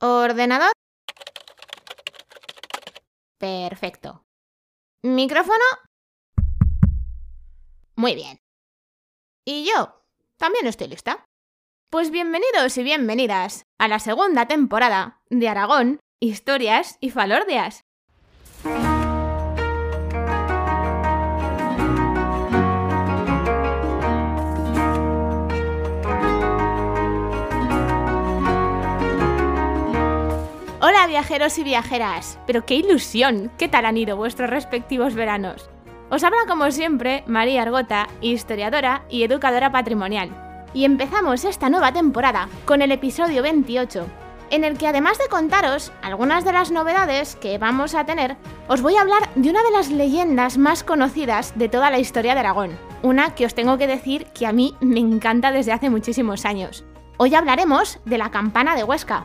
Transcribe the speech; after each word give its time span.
¿Ordenador? 0.00 0.72
Perfecto. 3.38 4.22
¿Micrófono? 5.02 5.64
Muy 7.96 8.14
bien. 8.14 8.38
¿Y 9.44 9.64
yo? 9.64 10.04
También 10.36 10.66
estoy 10.66 10.88
lista. 10.88 11.24
Pues 11.90 12.10
bienvenidos 12.10 12.76
y 12.76 12.82
bienvenidas 12.84 13.64
a 13.78 13.88
la 13.88 13.98
segunda 13.98 14.46
temporada 14.46 15.20
de 15.30 15.48
Aragón, 15.48 15.98
Historias 16.20 16.96
y 17.00 17.10
Falordias. 17.10 17.82
Viajeros 31.08 31.58
y 31.58 31.64
viajeras, 31.64 32.38
pero 32.46 32.64
qué 32.64 32.76
ilusión, 32.76 33.50
qué 33.58 33.66
tal 33.66 33.86
han 33.86 33.96
ido 33.96 34.16
vuestros 34.16 34.48
respectivos 34.48 35.14
veranos. 35.14 35.68
Os 36.10 36.22
habla 36.22 36.44
como 36.46 36.70
siempre 36.70 37.24
María 37.26 37.62
Argota, 37.62 38.08
historiadora 38.20 39.02
y 39.10 39.24
educadora 39.24 39.72
patrimonial. 39.72 40.30
Y 40.74 40.84
empezamos 40.84 41.44
esta 41.44 41.68
nueva 41.68 41.92
temporada 41.92 42.48
con 42.64 42.82
el 42.82 42.92
episodio 42.92 43.42
28, 43.42 44.06
en 44.50 44.64
el 44.64 44.78
que 44.78 44.86
además 44.86 45.18
de 45.18 45.28
contaros 45.28 45.92
algunas 46.02 46.44
de 46.44 46.52
las 46.52 46.70
novedades 46.70 47.36
que 47.36 47.58
vamos 47.58 47.94
a 47.94 48.04
tener, 48.04 48.36
os 48.68 48.82
voy 48.82 48.96
a 48.96 49.00
hablar 49.00 49.28
de 49.34 49.50
una 49.50 49.62
de 49.62 49.70
las 49.70 49.90
leyendas 49.90 50.58
más 50.58 50.84
conocidas 50.84 51.52
de 51.56 51.68
toda 51.68 51.90
la 51.90 51.98
historia 51.98 52.34
de 52.34 52.40
Aragón, 52.40 52.78
una 53.02 53.34
que 53.34 53.46
os 53.46 53.54
tengo 53.54 53.78
que 53.78 53.86
decir 53.86 54.26
que 54.34 54.46
a 54.46 54.52
mí 54.52 54.74
me 54.80 55.00
encanta 55.00 55.52
desde 55.52 55.72
hace 55.72 55.90
muchísimos 55.90 56.44
años. 56.44 56.84
Hoy 57.16 57.34
hablaremos 57.34 57.98
de 58.04 58.18
la 58.18 58.30
campana 58.30 58.76
de 58.76 58.84
Huesca. 58.84 59.24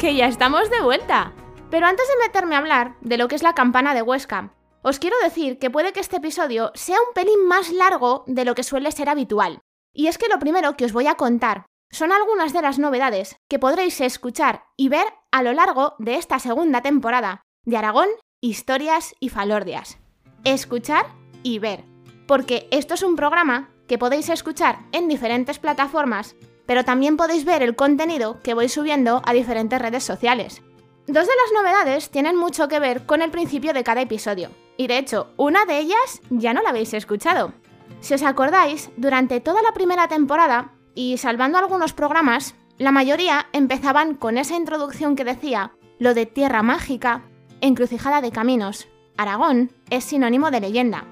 Que 0.00 0.14
ya 0.14 0.26
estamos 0.26 0.70
de 0.70 0.80
vuelta. 0.80 1.34
Pero 1.70 1.86
antes 1.86 2.08
de 2.08 2.26
meterme 2.26 2.54
a 2.54 2.58
hablar 2.58 2.96
de 3.02 3.18
lo 3.18 3.28
que 3.28 3.34
es 3.34 3.42
la 3.42 3.54
campana 3.54 3.92
de 3.92 4.00
Huesca, 4.00 4.54
os 4.80 4.98
quiero 4.98 5.16
decir 5.22 5.58
que 5.58 5.68
puede 5.68 5.92
que 5.92 6.00
este 6.00 6.16
episodio 6.16 6.72
sea 6.74 6.96
un 7.06 7.12
pelín 7.12 7.46
más 7.46 7.70
largo 7.70 8.24
de 8.26 8.46
lo 8.46 8.54
que 8.54 8.62
suele 8.62 8.92
ser 8.92 9.10
habitual. 9.10 9.60
Y 9.92 10.06
es 10.06 10.16
que 10.16 10.28
lo 10.28 10.38
primero 10.38 10.74
que 10.74 10.86
os 10.86 10.94
voy 10.94 11.06
a 11.06 11.16
contar 11.16 11.66
son 11.90 12.12
algunas 12.12 12.54
de 12.54 12.62
las 12.62 12.78
novedades 12.78 13.36
que 13.46 13.58
podréis 13.58 14.00
escuchar 14.00 14.64
y 14.74 14.88
ver 14.88 15.06
a 15.32 15.42
lo 15.42 15.52
largo 15.52 15.96
de 15.98 16.14
esta 16.14 16.38
segunda 16.38 16.80
temporada 16.80 17.42
de 17.66 17.76
Aragón, 17.76 18.08
Historias 18.40 19.14
y 19.20 19.28
Falordias. 19.28 19.98
Escuchar 20.44 21.08
y 21.42 21.58
ver. 21.58 21.84
Porque 22.26 22.68
esto 22.70 22.94
es 22.94 23.02
un 23.02 23.16
programa 23.16 23.68
que 23.86 23.98
podéis 23.98 24.30
escuchar 24.30 24.78
en 24.92 25.08
diferentes 25.08 25.58
plataformas 25.58 26.36
pero 26.66 26.84
también 26.84 27.16
podéis 27.16 27.44
ver 27.44 27.62
el 27.62 27.76
contenido 27.76 28.40
que 28.42 28.54
voy 28.54 28.68
subiendo 28.68 29.22
a 29.24 29.32
diferentes 29.32 29.80
redes 29.80 30.04
sociales. 30.04 30.62
Dos 31.06 31.26
de 31.26 31.32
las 31.34 31.62
novedades 31.62 32.10
tienen 32.10 32.36
mucho 32.36 32.68
que 32.68 32.78
ver 32.78 33.06
con 33.06 33.22
el 33.22 33.30
principio 33.30 33.72
de 33.72 33.82
cada 33.82 34.02
episodio, 34.02 34.50
y 34.76 34.86
de 34.86 34.98
hecho, 34.98 35.32
una 35.36 35.64
de 35.64 35.78
ellas 35.78 36.20
ya 36.30 36.54
no 36.54 36.62
la 36.62 36.70
habéis 36.70 36.94
escuchado. 36.94 37.52
Si 38.00 38.14
os 38.14 38.22
acordáis, 38.22 38.90
durante 38.96 39.40
toda 39.40 39.62
la 39.62 39.72
primera 39.72 40.08
temporada, 40.08 40.72
y 40.94 41.18
salvando 41.18 41.58
algunos 41.58 41.92
programas, 41.92 42.54
la 42.78 42.92
mayoría 42.92 43.46
empezaban 43.52 44.14
con 44.14 44.38
esa 44.38 44.56
introducción 44.56 45.16
que 45.16 45.24
decía 45.24 45.72
lo 45.98 46.14
de 46.14 46.26
tierra 46.26 46.62
mágica, 46.62 47.22
encrucijada 47.60 48.20
de 48.20 48.32
caminos, 48.32 48.88
Aragón 49.18 49.70
es 49.90 50.04
sinónimo 50.04 50.50
de 50.50 50.60
leyenda. 50.60 51.04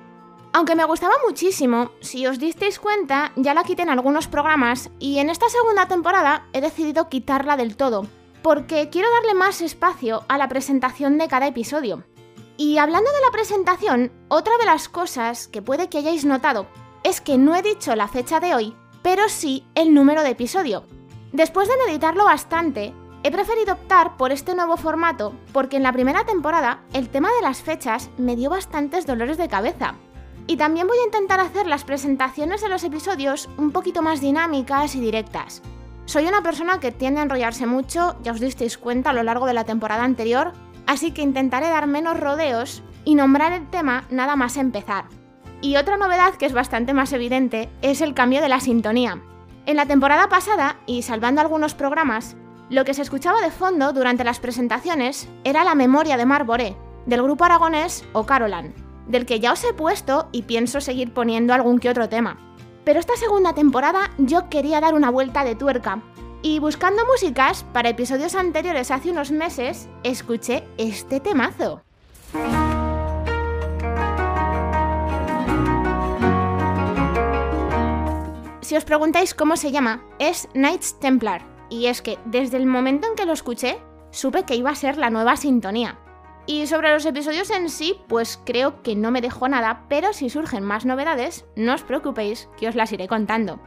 Aunque 0.52 0.74
me 0.74 0.84
gustaba 0.84 1.14
muchísimo, 1.26 1.90
si 2.00 2.26
os 2.26 2.38
disteis 2.38 2.78
cuenta, 2.78 3.32
ya 3.36 3.54
la 3.54 3.64
quité 3.64 3.82
en 3.82 3.90
algunos 3.90 4.28
programas 4.28 4.90
y 4.98 5.18
en 5.18 5.30
esta 5.30 5.48
segunda 5.48 5.86
temporada 5.86 6.46
he 6.52 6.60
decidido 6.60 7.08
quitarla 7.08 7.56
del 7.56 7.76
todo, 7.76 8.06
porque 8.42 8.88
quiero 8.90 9.08
darle 9.10 9.34
más 9.34 9.60
espacio 9.60 10.24
a 10.28 10.38
la 10.38 10.48
presentación 10.48 11.18
de 11.18 11.28
cada 11.28 11.46
episodio. 11.46 12.04
Y 12.56 12.78
hablando 12.78 13.10
de 13.12 13.20
la 13.20 13.30
presentación, 13.30 14.10
otra 14.28 14.56
de 14.58 14.64
las 14.64 14.88
cosas 14.88 15.48
que 15.48 15.62
puede 15.62 15.88
que 15.88 15.98
hayáis 15.98 16.24
notado 16.24 16.66
es 17.04 17.20
que 17.20 17.38
no 17.38 17.54
he 17.54 17.62
dicho 17.62 17.94
la 17.94 18.08
fecha 18.08 18.40
de 18.40 18.54
hoy, 18.54 18.74
pero 19.02 19.28
sí 19.28 19.64
el 19.74 19.94
número 19.94 20.22
de 20.22 20.30
episodio. 20.30 20.84
Después 21.32 21.68
de 21.68 21.76
meditarlo 21.86 22.24
bastante, 22.24 22.94
he 23.22 23.30
preferido 23.30 23.74
optar 23.74 24.16
por 24.16 24.32
este 24.32 24.54
nuevo 24.54 24.76
formato 24.76 25.34
porque 25.52 25.76
en 25.76 25.82
la 25.82 25.92
primera 25.92 26.24
temporada 26.24 26.82
el 26.92 27.10
tema 27.10 27.30
de 27.32 27.42
las 27.42 27.62
fechas 27.62 28.10
me 28.16 28.34
dio 28.34 28.50
bastantes 28.50 29.06
dolores 29.06 29.36
de 29.36 29.48
cabeza. 29.48 29.94
Y 30.48 30.56
también 30.56 30.86
voy 30.88 30.96
a 30.98 31.04
intentar 31.04 31.40
hacer 31.40 31.66
las 31.66 31.84
presentaciones 31.84 32.62
de 32.62 32.70
los 32.70 32.82
episodios 32.82 33.50
un 33.58 33.70
poquito 33.70 34.00
más 34.00 34.22
dinámicas 34.22 34.94
y 34.96 35.00
directas. 35.00 35.62
Soy 36.06 36.24
una 36.24 36.40
persona 36.40 36.80
que 36.80 36.90
tiende 36.90 37.20
a 37.20 37.24
enrollarse 37.24 37.66
mucho, 37.66 38.16
ya 38.22 38.32
os 38.32 38.40
disteis 38.40 38.78
cuenta 38.78 39.10
a 39.10 39.12
lo 39.12 39.22
largo 39.22 39.44
de 39.44 39.52
la 39.52 39.64
temporada 39.64 40.04
anterior, 40.04 40.54
así 40.86 41.12
que 41.12 41.20
intentaré 41.20 41.68
dar 41.68 41.86
menos 41.86 42.18
rodeos 42.18 42.82
y 43.04 43.14
nombrar 43.14 43.52
el 43.52 43.68
tema 43.68 44.04
nada 44.08 44.36
más 44.36 44.56
empezar. 44.56 45.04
Y 45.60 45.76
otra 45.76 45.98
novedad 45.98 46.34
que 46.36 46.46
es 46.46 46.54
bastante 46.54 46.94
más 46.94 47.12
evidente 47.12 47.68
es 47.82 48.00
el 48.00 48.14
cambio 48.14 48.40
de 48.40 48.48
la 48.48 48.60
sintonía. 48.60 49.20
En 49.66 49.76
la 49.76 49.84
temporada 49.84 50.30
pasada, 50.30 50.78
y 50.86 51.02
salvando 51.02 51.42
algunos 51.42 51.74
programas, 51.74 52.36
lo 52.70 52.86
que 52.86 52.94
se 52.94 53.02
escuchaba 53.02 53.42
de 53.42 53.50
fondo 53.50 53.92
durante 53.92 54.24
las 54.24 54.40
presentaciones 54.40 55.28
era 55.44 55.62
la 55.62 55.74
memoria 55.74 56.16
de 56.16 56.24
Marboré, 56.24 56.74
del 57.04 57.22
grupo 57.22 57.44
aragonés 57.44 58.02
o 58.14 58.24
Carolan 58.24 58.87
del 59.08 59.26
que 59.26 59.40
ya 59.40 59.52
os 59.52 59.64
he 59.64 59.72
puesto 59.72 60.28
y 60.32 60.42
pienso 60.42 60.80
seguir 60.80 61.12
poniendo 61.12 61.52
algún 61.54 61.78
que 61.78 61.90
otro 61.90 62.08
tema. 62.08 62.38
Pero 62.84 63.00
esta 63.00 63.16
segunda 63.16 63.54
temporada 63.54 64.10
yo 64.18 64.48
quería 64.48 64.80
dar 64.80 64.94
una 64.94 65.10
vuelta 65.10 65.44
de 65.44 65.54
tuerca. 65.54 66.02
Y 66.40 66.60
buscando 66.60 67.04
músicas 67.04 67.64
para 67.72 67.88
episodios 67.88 68.34
anteriores 68.34 68.90
hace 68.90 69.10
unos 69.10 69.32
meses, 69.32 69.88
escuché 70.04 70.64
este 70.78 71.20
temazo. 71.20 71.82
Si 78.60 78.76
os 78.76 78.84
preguntáis 78.84 79.34
cómo 79.34 79.56
se 79.56 79.72
llama, 79.72 80.02
es 80.18 80.46
Knights 80.52 81.00
Templar. 81.00 81.42
Y 81.70 81.86
es 81.86 82.02
que 82.02 82.18
desde 82.26 82.58
el 82.58 82.66
momento 82.66 83.08
en 83.08 83.14
que 83.14 83.26
lo 83.26 83.32
escuché, 83.32 83.78
supe 84.10 84.44
que 84.44 84.56
iba 84.56 84.70
a 84.70 84.74
ser 84.74 84.96
la 84.98 85.10
nueva 85.10 85.36
sintonía. 85.36 85.98
Y 86.48 86.66
sobre 86.66 86.90
los 86.90 87.04
episodios 87.04 87.50
en 87.50 87.68
sí, 87.68 88.00
pues 88.08 88.40
creo 88.42 88.82
que 88.82 88.96
no 88.96 89.10
me 89.10 89.20
dejo 89.20 89.50
nada, 89.50 89.84
pero 89.90 90.14
si 90.14 90.30
surgen 90.30 90.64
más 90.64 90.86
novedades, 90.86 91.44
no 91.56 91.74
os 91.74 91.82
preocupéis, 91.82 92.48
que 92.56 92.68
os 92.68 92.74
las 92.74 92.90
iré 92.90 93.06
contando. 93.06 93.60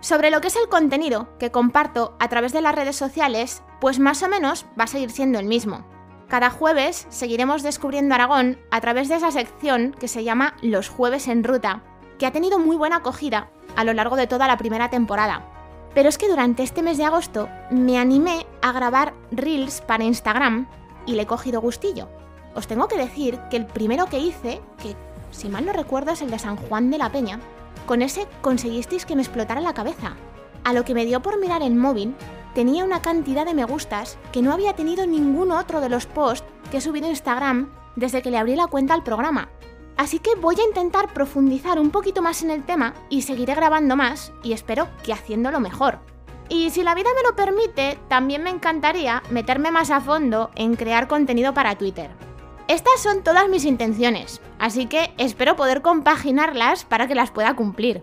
Sobre 0.00 0.30
lo 0.30 0.42
que 0.42 0.48
es 0.48 0.56
el 0.56 0.68
contenido 0.68 1.30
que 1.38 1.50
comparto 1.50 2.14
a 2.20 2.28
través 2.28 2.52
de 2.52 2.60
las 2.60 2.74
redes 2.74 2.96
sociales, 2.96 3.62
pues 3.80 4.00
más 4.00 4.22
o 4.22 4.28
menos 4.28 4.66
va 4.78 4.84
a 4.84 4.86
seguir 4.86 5.10
siendo 5.10 5.38
el 5.38 5.46
mismo. 5.46 5.86
Cada 6.28 6.50
jueves 6.50 7.06
seguiremos 7.08 7.62
descubriendo 7.62 8.14
Aragón 8.14 8.58
a 8.70 8.82
través 8.82 9.08
de 9.08 9.14
esa 9.14 9.30
sección 9.30 9.96
que 9.98 10.06
se 10.06 10.24
llama 10.24 10.56
Los 10.60 10.90
jueves 10.90 11.26
en 11.26 11.42
ruta, 11.42 11.82
que 12.18 12.26
ha 12.26 12.32
tenido 12.32 12.58
muy 12.58 12.76
buena 12.76 12.96
acogida 12.96 13.48
a 13.76 13.84
lo 13.84 13.94
largo 13.94 14.16
de 14.16 14.26
toda 14.26 14.46
la 14.46 14.58
primera 14.58 14.90
temporada. 14.90 15.42
Pero 15.94 16.10
es 16.10 16.18
que 16.18 16.28
durante 16.28 16.64
este 16.64 16.82
mes 16.82 16.98
de 16.98 17.06
agosto 17.06 17.48
me 17.70 17.96
animé 17.96 18.46
a 18.60 18.72
grabar 18.72 19.14
reels 19.30 19.80
para 19.80 20.04
Instagram 20.04 20.66
y 21.06 21.12
le 21.12 21.22
he 21.22 21.26
cogido 21.26 21.60
gustillo. 21.60 22.08
Os 22.54 22.66
tengo 22.66 22.88
que 22.88 22.96
decir 22.96 23.40
que 23.50 23.56
el 23.56 23.66
primero 23.66 24.06
que 24.06 24.18
hice, 24.18 24.60
que 24.82 24.96
si 25.30 25.48
mal 25.48 25.66
no 25.66 25.72
recuerdo 25.72 26.12
es 26.12 26.22
el 26.22 26.30
de 26.30 26.38
San 26.38 26.56
Juan 26.56 26.90
de 26.90 26.98
la 26.98 27.10
Peña, 27.10 27.40
con 27.86 28.02
ese 28.02 28.26
conseguisteis 28.40 29.04
que 29.04 29.16
me 29.16 29.22
explotara 29.22 29.60
la 29.60 29.74
cabeza. 29.74 30.14
A 30.62 30.72
lo 30.72 30.84
que 30.84 30.94
me 30.94 31.04
dio 31.04 31.20
por 31.20 31.38
mirar 31.38 31.62
el 31.62 31.74
móvil, 31.74 32.14
tenía 32.54 32.84
una 32.84 33.02
cantidad 33.02 33.44
de 33.44 33.54
me 33.54 33.64
gustas 33.64 34.16
que 34.32 34.42
no 34.42 34.52
había 34.52 34.74
tenido 34.74 35.06
ningún 35.06 35.50
otro 35.50 35.80
de 35.80 35.88
los 35.88 36.06
posts 36.06 36.46
que 36.70 36.78
he 36.78 36.80
subido 36.80 37.06
a 37.06 37.10
Instagram 37.10 37.70
desde 37.96 38.22
que 38.22 38.30
le 38.30 38.38
abrí 38.38 38.56
la 38.56 38.68
cuenta 38.68 38.94
al 38.94 39.02
programa. 39.02 39.50
Así 39.96 40.18
que 40.18 40.34
voy 40.34 40.56
a 40.58 40.64
intentar 40.64 41.12
profundizar 41.12 41.78
un 41.78 41.90
poquito 41.90 42.22
más 42.22 42.42
en 42.42 42.50
el 42.50 42.64
tema 42.64 42.94
y 43.10 43.22
seguiré 43.22 43.54
grabando 43.54 43.96
más 43.96 44.32
y 44.42 44.52
espero 44.52 44.88
que 45.04 45.12
haciéndolo 45.12 45.60
mejor. 45.60 46.13
Y 46.48 46.70
si 46.70 46.82
la 46.82 46.94
vida 46.94 47.08
me 47.14 47.28
lo 47.28 47.36
permite, 47.36 47.98
también 48.08 48.42
me 48.42 48.50
encantaría 48.50 49.22
meterme 49.30 49.70
más 49.70 49.90
a 49.90 50.00
fondo 50.00 50.50
en 50.54 50.76
crear 50.76 51.08
contenido 51.08 51.54
para 51.54 51.76
Twitter. 51.76 52.10
Estas 52.68 53.02
son 53.02 53.22
todas 53.22 53.48
mis 53.48 53.64
intenciones, 53.64 54.40
así 54.58 54.86
que 54.86 55.12
espero 55.18 55.56
poder 55.56 55.82
compaginarlas 55.82 56.84
para 56.84 57.06
que 57.06 57.14
las 57.14 57.30
pueda 57.30 57.54
cumplir. 57.54 58.02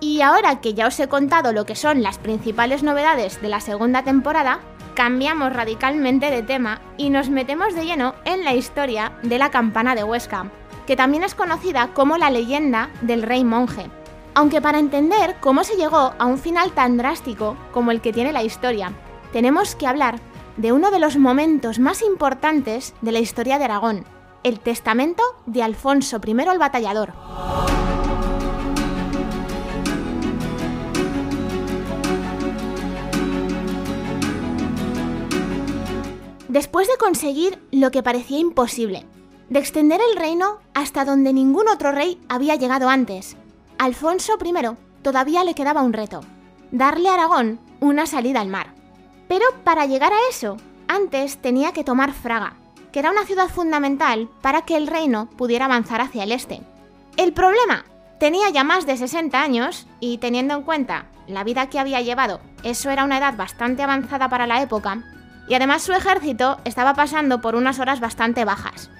Y 0.00 0.20
ahora 0.20 0.60
que 0.60 0.74
ya 0.74 0.88
os 0.88 0.98
he 1.00 1.08
contado 1.08 1.52
lo 1.52 1.64
que 1.64 1.76
son 1.76 2.02
las 2.02 2.18
principales 2.18 2.82
novedades 2.82 3.40
de 3.40 3.48
la 3.48 3.60
segunda 3.60 4.02
temporada, 4.02 4.60
cambiamos 4.94 5.52
radicalmente 5.52 6.30
de 6.30 6.42
tema 6.42 6.80
y 6.96 7.10
nos 7.10 7.30
metemos 7.30 7.74
de 7.74 7.84
lleno 7.84 8.14
en 8.24 8.44
la 8.44 8.54
historia 8.54 9.12
de 9.22 9.38
la 9.38 9.50
campana 9.50 9.94
de 9.94 10.04
Huesca, 10.04 10.50
que 10.86 10.96
también 10.96 11.22
es 11.22 11.34
conocida 11.34 11.94
como 11.94 12.18
la 12.18 12.30
leyenda 12.30 12.90
del 13.00 13.22
rey 13.22 13.44
monje. 13.44 13.90
Aunque 14.34 14.62
para 14.62 14.78
entender 14.78 15.36
cómo 15.40 15.62
se 15.62 15.76
llegó 15.76 16.14
a 16.18 16.24
un 16.24 16.38
final 16.38 16.72
tan 16.72 16.96
drástico 16.96 17.56
como 17.70 17.90
el 17.90 18.00
que 18.00 18.14
tiene 18.14 18.32
la 18.32 18.42
historia, 18.42 18.92
tenemos 19.30 19.74
que 19.74 19.86
hablar 19.86 20.20
de 20.56 20.72
uno 20.72 20.90
de 20.90 20.98
los 20.98 21.18
momentos 21.18 21.78
más 21.78 22.00
importantes 22.02 22.94
de 23.02 23.12
la 23.12 23.18
historia 23.18 23.58
de 23.58 23.64
Aragón, 23.64 24.04
el 24.42 24.58
testamento 24.58 25.22
de 25.44 25.62
Alfonso 25.62 26.18
I 26.26 26.30
el 26.30 26.58
Batallador. 26.58 27.12
Después 36.48 36.88
de 36.88 36.96
conseguir 36.98 37.62
lo 37.70 37.90
que 37.90 38.02
parecía 38.02 38.38
imposible, 38.38 39.06
de 39.50 39.58
extender 39.58 40.00
el 40.10 40.16
reino 40.16 40.58
hasta 40.72 41.04
donde 41.04 41.34
ningún 41.34 41.68
otro 41.68 41.92
rey 41.92 42.18
había 42.28 42.56
llegado 42.56 42.88
antes, 42.88 43.36
Alfonso 43.82 44.34
I 44.40 44.52
todavía 45.02 45.42
le 45.42 45.56
quedaba 45.56 45.82
un 45.82 45.92
reto, 45.92 46.20
darle 46.70 47.08
a 47.08 47.14
Aragón 47.14 47.58
una 47.80 48.06
salida 48.06 48.40
al 48.40 48.46
mar. 48.46 48.72
Pero 49.26 49.44
para 49.64 49.86
llegar 49.86 50.12
a 50.12 50.28
eso, 50.30 50.56
antes 50.86 51.38
tenía 51.38 51.72
que 51.72 51.82
tomar 51.82 52.12
Fraga, 52.12 52.54
que 52.92 53.00
era 53.00 53.10
una 53.10 53.24
ciudad 53.24 53.48
fundamental 53.48 54.30
para 54.40 54.62
que 54.62 54.76
el 54.76 54.86
reino 54.86 55.28
pudiera 55.30 55.64
avanzar 55.64 56.00
hacia 56.00 56.22
el 56.22 56.30
este. 56.30 56.60
El 57.16 57.32
problema, 57.32 57.84
tenía 58.20 58.50
ya 58.50 58.62
más 58.62 58.86
de 58.86 58.96
60 58.96 59.42
años 59.42 59.88
y 59.98 60.18
teniendo 60.18 60.54
en 60.54 60.62
cuenta 60.62 61.06
la 61.26 61.42
vida 61.42 61.68
que 61.68 61.80
había 61.80 62.00
llevado, 62.02 62.38
eso 62.62 62.88
era 62.88 63.02
una 63.02 63.18
edad 63.18 63.36
bastante 63.36 63.82
avanzada 63.82 64.28
para 64.28 64.46
la 64.46 64.62
época, 64.62 65.02
y 65.48 65.54
además 65.54 65.82
su 65.82 65.92
ejército 65.92 66.58
estaba 66.64 66.94
pasando 66.94 67.40
por 67.40 67.56
unas 67.56 67.80
horas 67.80 67.98
bastante 67.98 68.44
bajas. 68.44 68.90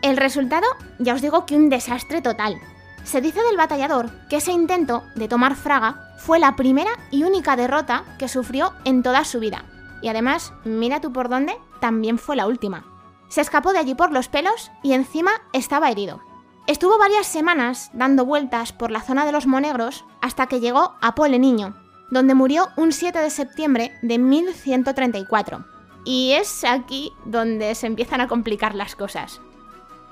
El 0.00 0.16
resultado, 0.16 0.66
ya 0.98 1.12
os 1.12 1.20
digo 1.20 1.44
que 1.44 1.56
un 1.56 1.68
desastre 1.68 2.22
total. 2.22 2.58
Se 3.04 3.20
dice 3.20 3.42
del 3.42 3.56
batallador 3.56 4.10
que 4.28 4.36
ese 4.36 4.52
intento 4.52 5.02
de 5.14 5.28
tomar 5.28 5.56
Fraga 5.56 6.14
fue 6.18 6.38
la 6.38 6.56
primera 6.56 6.90
y 7.10 7.24
única 7.24 7.56
derrota 7.56 8.04
que 8.18 8.28
sufrió 8.28 8.72
en 8.84 9.02
toda 9.02 9.24
su 9.24 9.40
vida. 9.40 9.64
Y 10.02 10.08
además, 10.08 10.52
mira 10.64 11.00
tú 11.00 11.12
por 11.12 11.28
dónde, 11.28 11.56
también 11.80 12.18
fue 12.18 12.36
la 12.36 12.46
última. 12.46 12.84
Se 13.28 13.40
escapó 13.40 13.72
de 13.72 13.78
allí 13.78 13.94
por 13.94 14.12
los 14.12 14.28
pelos 14.28 14.70
y 14.82 14.92
encima 14.92 15.30
estaba 15.52 15.90
herido. 15.90 16.20
Estuvo 16.66 16.98
varias 16.98 17.26
semanas 17.26 17.90
dando 17.94 18.24
vueltas 18.24 18.72
por 18.72 18.90
la 18.90 19.00
zona 19.00 19.24
de 19.24 19.32
los 19.32 19.46
Monegros 19.46 20.04
hasta 20.20 20.46
que 20.46 20.60
llegó 20.60 20.94
a 21.00 21.14
Pole 21.14 21.38
Niño, 21.38 21.74
donde 22.10 22.34
murió 22.34 22.68
un 22.76 22.92
7 22.92 23.18
de 23.18 23.30
septiembre 23.30 23.92
de 24.02 24.18
1134. 24.18 25.64
Y 26.04 26.32
es 26.32 26.64
aquí 26.64 27.12
donde 27.24 27.74
se 27.74 27.86
empiezan 27.86 28.20
a 28.20 28.28
complicar 28.28 28.74
las 28.74 28.94
cosas. 28.94 29.40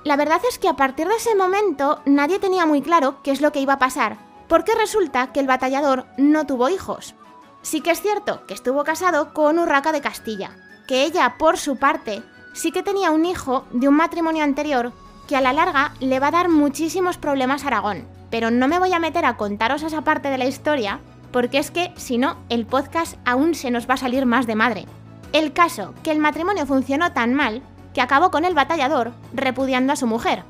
La 0.03 0.15
verdad 0.15 0.41
es 0.47 0.57
que 0.57 0.69
a 0.69 0.75
partir 0.75 1.07
de 1.07 1.15
ese 1.15 1.35
momento 1.35 2.01
nadie 2.05 2.39
tenía 2.39 2.65
muy 2.65 2.81
claro 2.81 3.21
qué 3.21 3.31
es 3.31 3.41
lo 3.41 3.51
que 3.51 3.59
iba 3.59 3.73
a 3.73 3.79
pasar, 3.79 4.17
porque 4.47 4.73
resulta 4.73 5.33
que 5.33 5.41
el 5.41 5.47
batallador 5.47 6.05
no 6.17 6.45
tuvo 6.45 6.69
hijos. 6.69 7.15
Sí 7.61 7.81
que 7.81 7.91
es 7.91 8.01
cierto 8.01 8.45
que 8.47 8.53
estuvo 8.53 8.85
casado 8.85 9.33
con 9.33 9.59
Urraca 9.59 9.91
de 9.91 10.01
Castilla, 10.01 10.51
que 10.87 11.03
ella, 11.03 11.35
por 11.37 11.57
su 11.57 11.77
parte, 11.77 12.23
sí 12.53 12.71
que 12.71 12.81
tenía 12.81 13.11
un 13.11 13.25
hijo 13.25 13.65
de 13.71 13.89
un 13.89 13.95
matrimonio 13.95 14.43
anterior 14.43 14.93
que 15.27 15.35
a 15.35 15.41
la 15.41 15.53
larga 15.53 15.93
le 15.99 16.19
va 16.19 16.27
a 16.27 16.31
dar 16.31 16.49
muchísimos 16.49 17.17
problemas 17.17 17.63
a 17.63 17.67
Aragón. 17.67 18.07
Pero 18.31 18.51
no 18.51 18.67
me 18.67 18.79
voy 18.79 18.93
a 18.93 18.99
meter 18.99 19.25
a 19.25 19.37
contaros 19.37 19.83
esa 19.83 20.01
parte 20.01 20.29
de 20.29 20.37
la 20.37 20.45
historia, 20.45 21.01
porque 21.31 21.57
es 21.59 21.71
que 21.71 21.93
si 21.97 22.17
no, 22.17 22.37
el 22.47 22.65
podcast 22.65 23.17
aún 23.25 23.53
se 23.53 23.69
nos 23.69 23.87
va 23.89 23.95
a 23.95 23.97
salir 23.97 24.25
más 24.25 24.47
de 24.47 24.55
madre. 24.55 24.85
El 25.33 25.51
caso, 25.51 25.93
que 26.03 26.11
el 26.11 26.19
matrimonio 26.19 26.65
funcionó 26.65 27.11
tan 27.11 27.33
mal 27.33 27.61
que 27.93 28.01
acabó 28.01 28.31
con 28.31 28.45
el 28.45 28.53
batallador 28.53 29.11
repudiando 29.33 29.93
a 29.93 29.95
su 29.95 30.07
mujer. 30.07 30.43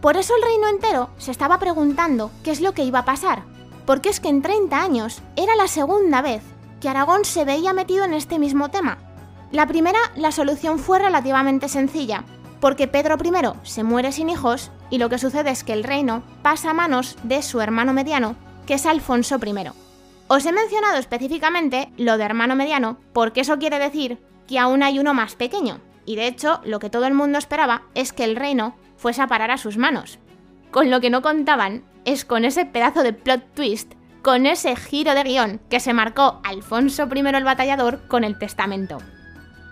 Por 0.00 0.16
eso 0.16 0.34
el 0.36 0.42
reino 0.42 0.68
entero 0.68 1.10
se 1.18 1.30
estaba 1.30 1.58
preguntando 1.58 2.30
qué 2.42 2.50
es 2.50 2.60
lo 2.60 2.72
que 2.72 2.84
iba 2.84 3.00
a 3.00 3.04
pasar, 3.04 3.44
porque 3.86 4.08
es 4.08 4.20
que 4.20 4.28
en 4.28 4.42
30 4.42 4.80
años 4.80 5.22
era 5.36 5.54
la 5.56 5.68
segunda 5.68 6.22
vez 6.22 6.42
que 6.80 6.88
Aragón 6.88 7.24
se 7.24 7.44
veía 7.44 7.72
metido 7.72 8.04
en 8.04 8.12
este 8.12 8.38
mismo 8.38 8.68
tema. 8.68 8.98
La 9.52 9.66
primera, 9.66 10.00
la 10.16 10.32
solución 10.32 10.78
fue 10.78 10.98
relativamente 10.98 11.68
sencilla, 11.68 12.24
porque 12.60 12.88
Pedro 12.88 13.16
I 13.22 13.58
se 13.62 13.84
muere 13.84 14.12
sin 14.12 14.30
hijos 14.30 14.70
y 14.90 14.98
lo 14.98 15.08
que 15.08 15.18
sucede 15.18 15.50
es 15.50 15.62
que 15.62 15.72
el 15.72 15.84
reino 15.84 16.22
pasa 16.42 16.70
a 16.70 16.74
manos 16.74 17.16
de 17.22 17.42
su 17.42 17.60
hermano 17.60 17.92
mediano, 17.92 18.34
que 18.66 18.74
es 18.74 18.86
Alfonso 18.86 19.38
I. 19.44 19.54
Os 20.28 20.46
he 20.46 20.52
mencionado 20.52 20.96
específicamente 20.96 21.92
lo 21.96 22.16
de 22.16 22.24
hermano 22.24 22.56
mediano 22.56 22.96
porque 23.12 23.42
eso 23.42 23.58
quiere 23.58 23.78
decir 23.78 24.18
que 24.48 24.58
aún 24.58 24.82
hay 24.82 24.98
uno 24.98 25.12
más 25.12 25.34
pequeño, 25.34 25.80
y 26.04 26.16
de 26.16 26.26
hecho 26.26 26.60
lo 26.64 26.78
que 26.78 26.90
todo 26.90 27.06
el 27.06 27.14
mundo 27.14 27.38
esperaba 27.38 27.82
es 27.94 28.12
que 28.12 28.24
el 28.24 28.36
reino 28.36 28.76
fuese 28.96 29.22
a 29.22 29.26
parar 29.26 29.50
a 29.50 29.58
sus 29.58 29.76
manos. 29.76 30.18
Con 30.70 30.90
lo 30.90 31.00
que 31.00 31.10
no 31.10 31.22
contaban 31.22 31.84
es 32.04 32.24
con 32.24 32.44
ese 32.44 32.64
pedazo 32.64 33.02
de 33.02 33.12
plot 33.12 33.54
twist, 33.54 33.92
con 34.22 34.46
ese 34.46 34.76
giro 34.76 35.14
de 35.14 35.24
guion 35.24 35.60
que 35.68 35.80
se 35.80 35.92
marcó 35.92 36.40
Alfonso 36.44 37.08
I 37.12 37.18
el 37.20 37.44
Batallador 37.44 38.06
con 38.08 38.24
el 38.24 38.38
testamento. 38.38 38.98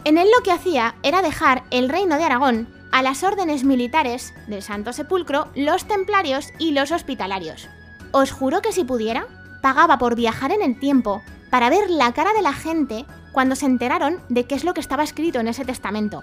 En 0.05 0.19
él 0.19 0.29
lo 0.37 0.43
que 0.43 0.53
hacía 0.53 0.97
era 1.03 1.23
dejar 1.23 1.65
el 1.71 1.89
reino 1.89 2.17
de 2.17 2.25
Aragón 2.25 2.69
a 2.93 3.03
las 3.03 3.23
órdenes 3.23 3.65
militares 3.65 4.35
del 4.49 4.63
Santo 4.63 4.93
Sepulcro, 4.93 5.49
los 5.55 5.87
templarios 5.87 6.49
y 6.59 6.73
los 6.73 6.91
hospitalarios. 6.91 7.69
Os 8.13 8.33
juro 8.33 8.63
que 8.63 8.73
si 8.73 8.83
pudiera, 8.83 9.27
pagaba 9.63 9.99
por 9.99 10.17
viajar 10.17 10.53
en 10.53 10.63
el 10.63 10.79
tiempo 10.79 11.23
para 11.51 11.71
ver 11.71 11.91
la 11.91 12.13
cara 12.13 12.33
de 12.33 12.43
la 12.43 12.53
gente 12.53 13.05
cuando 13.33 13.57
se 13.57 13.67
enteraron 13.67 14.21
de 14.29 14.45
qué 14.45 14.55
es 14.55 14.65
lo 14.65 14.75
que 14.75 14.81
estaba 14.81 15.03
escrito 15.03 15.41
en 15.41 15.49
ese 15.49 15.65
testamento. 15.65 16.23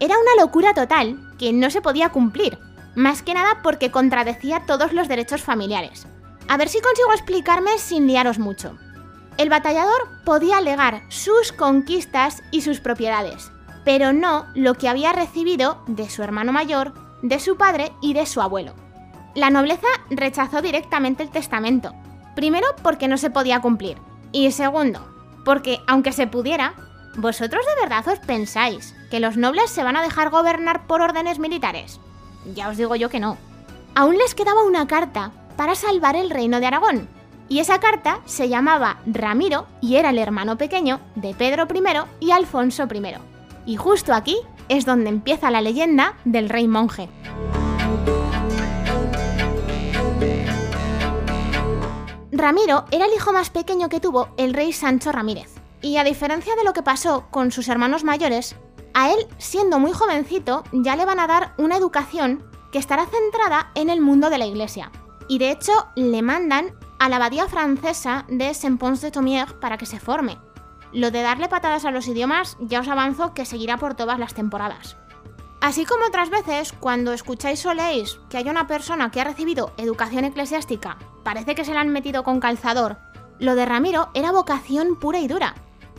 Era 0.00 0.16
una 0.18 0.42
locura 0.42 0.74
total 0.74 1.18
que 1.38 1.52
no 1.52 1.70
se 1.70 1.80
podía 1.80 2.10
cumplir, 2.10 2.58
más 2.94 3.22
que 3.22 3.34
nada 3.34 3.60
porque 3.62 3.90
contradecía 3.90 4.64
todos 4.66 4.92
los 4.92 5.08
derechos 5.08 5.42
familiares. 5.42 6.06
A 6.48 6.56
ver 6.56 6.68
si 6.68 6.80
consigo 6.80 7.12
explicarme 7.12 7.78
sin 7.78 8.06
liaros 8.06 8.38
mucho. 8.38 8.76
El 9.36 9.48
batallador 9.48 10.08
podía 10.24 10.58
alegar 10.58 11.02
sus 11.08 11.52
conquistas 11.52 12.42
y 12.50 12.60
sus 12.60 12.80
propiedades, 12.80 13.50
pero 13.84 14.12
no 14.12 14.46
lo 14.54 14.74
que 14.74 14.88
había 14.88 15.12
recibido 15.12 15.82
de 15.86 16.08
su 16.08 16.22
hermano 16.22 16.52
mayor, 16.52 16.94
de 17.22 17.40
su 17.40 17.56
padre 17.56 17.92
y 18.00 18.14
de 18.14 18.26
su 18.26 18.40
abuelo. 18.40 18.74
La 19.34 19.50
nobleza 19.50 19.88
rechazó 20.10 20.62
directamente 20.62 21.22
el 21.22 21.30
testamento, 21.30 21.92
primero 22.36 22.66
porque 22.82 23.08
no 23.08 23.16
se 23.16 23.30
podía 23.30 23.60
cumplir, 23.60 23.98
y 24.30 24.50
segundo, 24.52 25.13
porque 25.44 25.80
aunque 25.86 26.12
se 26.12 26.26
pudiera, 26.26 26.74
¿vosotros 27.16 27.64
de 27.66 27.82
verdad 27.82 28.06
os 28.08 28.18
pensáis 28.20 28.94
que 29.10 29.20
los 29.20 29.36
nobles 29.36 29.70
se 29.70 29.84
van 29.84 29.96
a 29.96 30.02
dejar 30.02 30.30
gobernar 30.30 30.86
por 30.86 31.00
órdenes 31.00 31.38
militares? 31.38 32.00
Ya 32.54 32.68
os 32.68 32.76
digo 32.76 32.96
yo 32.96 33.08
que 33.08 33.20
no. 33.20 33.38
Aún 33.94 34.18
les 34.18 34.34
quedaba 34.34 34.64
una 34.64 34.86
carta 34.86 35.30
para 35.56 35.74
salvar 35.74 36.16
el 36.16 36.30
reino 36.30 36.60
de 36.60 36.66
Aragón, 36.66 37.08
y 37.48 37.58
esa 37.58 37.78
carta 37.78 38.20
se 38.24 38.48
llamaba 38.48 38.98
Ramiro 39.06 39.66
y 39.80 39.96
era 39.96 40.10
el 40.10 40.18
hermano 40.18 40.56
pequeño 40.56 41.00
de 41.14 41.34
Pedro 41.34 41.66
I 41.72 42.26
y 42.26 42.30
Alfonso 42.30 42.84
I. 42.92 43.14
Y 43.66 43.76
justo 43.76 44.14
aquí 44.14 44.38
es 44.68 44.86
donde 44.86 45.10
empieza 45.10 45.50
la 45.50 45.60
leyenda 45.60 46.14
del 46.24 46.48
rey 46.48 46.68
monje. 46.68 47.08
Ramiro 52.44 52.84
era 52.90 53.06
el 53.06 53.14
hijo 53.14 53.32
más 53.32 53.48
pequeño 53.48 53.88
que 53.88 54.00
tuvo 54.00 54.28
el 54.36 54.52
rey 54.52 54.74
Sancho 54.74 55.10
Ramírez. 55.12 55.54
Y 55.80 55.96
a 55.96 56.04
diferencia 56.04 56.54
de 56.56 56.62
lo 56.62 56.74
que 56.74 56.82
pasó 56.82 57.24
con 57.30 57.50
sus 57.50 57.68
hermanos 57.68 58.04
mayores, 58.04 58.54
a 58.92 59.10
él, 59.10 59.26
siendo 59.38 59.78
muy 59.78 59.92
jovencito, 59.92 60.62
ya 60.70 60.94
le 60.94 61.06
van 61.06 61.20
a 61.20 61.26
dar 61.26 61.54
una 61.56 61.78
educación 61.78 62.44
que 62.70 62.78
estará 62.78 63.06
centrada 63.06 63.70
en 63.74 63.88
el 63.88 64.02
mundo 64.02 64.28
de 64.28 64.36
la 64.36 64.44
iglesia. 64.44 64.92
Y 65.26 65.38
de 65.38 65.52
hecho, 65.52 65.72
le 65.96 66.20
mandan 66.20 66.74
a 66.98 67.08
la 67.08 67.16
abadía 67.16 67.48
francesa 67.48 68.26
de 68.28 68.52
Saint-Pons-de-Thomières 68.52 69.54
para 69.54 69.78
que 69.78 69.86
se 69.86 69.98
forme. 69.98 70.36
Lo 70.92 71.10
de 71.10 71.22
darle 71.22 71.48
patadas 71.48 71.86
a 71.86 71.92
los 71.92 72.06
idiomas 72.08 72.58
ya 72.60 72.80
os 72.80 72.88
avanzo 72.88 73.32
que 73.32 73.46
seguirá 73.46 73.78
por 73.78 73.94
todas 73.94 74.18
las 74.18 74.34
temporadas. 74.34 74.98
Así 75.60 75.84
como 75.84 76.04
otras 76.06 76.30
veces, 76.30 76.72
cuando 76.72 77.12
escucháis 77.12 77.64
o 77.66 77.74
leéis 77.74 78.18
que 78.28 78.36
hay 78.36 78.48
una 78.48 78.66
persona 78.66 79.10
que 79.10 79.20
ha 79.20 79.24
recibido 79.24 79.72
educación 79.76 80.24
eclesiástica, 80.24 80.98
parece 81.22 81.54
que 81.54 81.64
se 81.64 81.72
la 81.72 81.80
han 81.80 81.88
metido 81.88 82.22
con 82.22 82.40
calzador, 82.40 82.98
lo 83.38 83.54
de 83.54 83.64
Ramiro 83.64 84.10
era 84.14 84.30
vocación 84.30 84.98
pura 84.98 85.18
y 85.18 85.28
dura. 85.28 85.54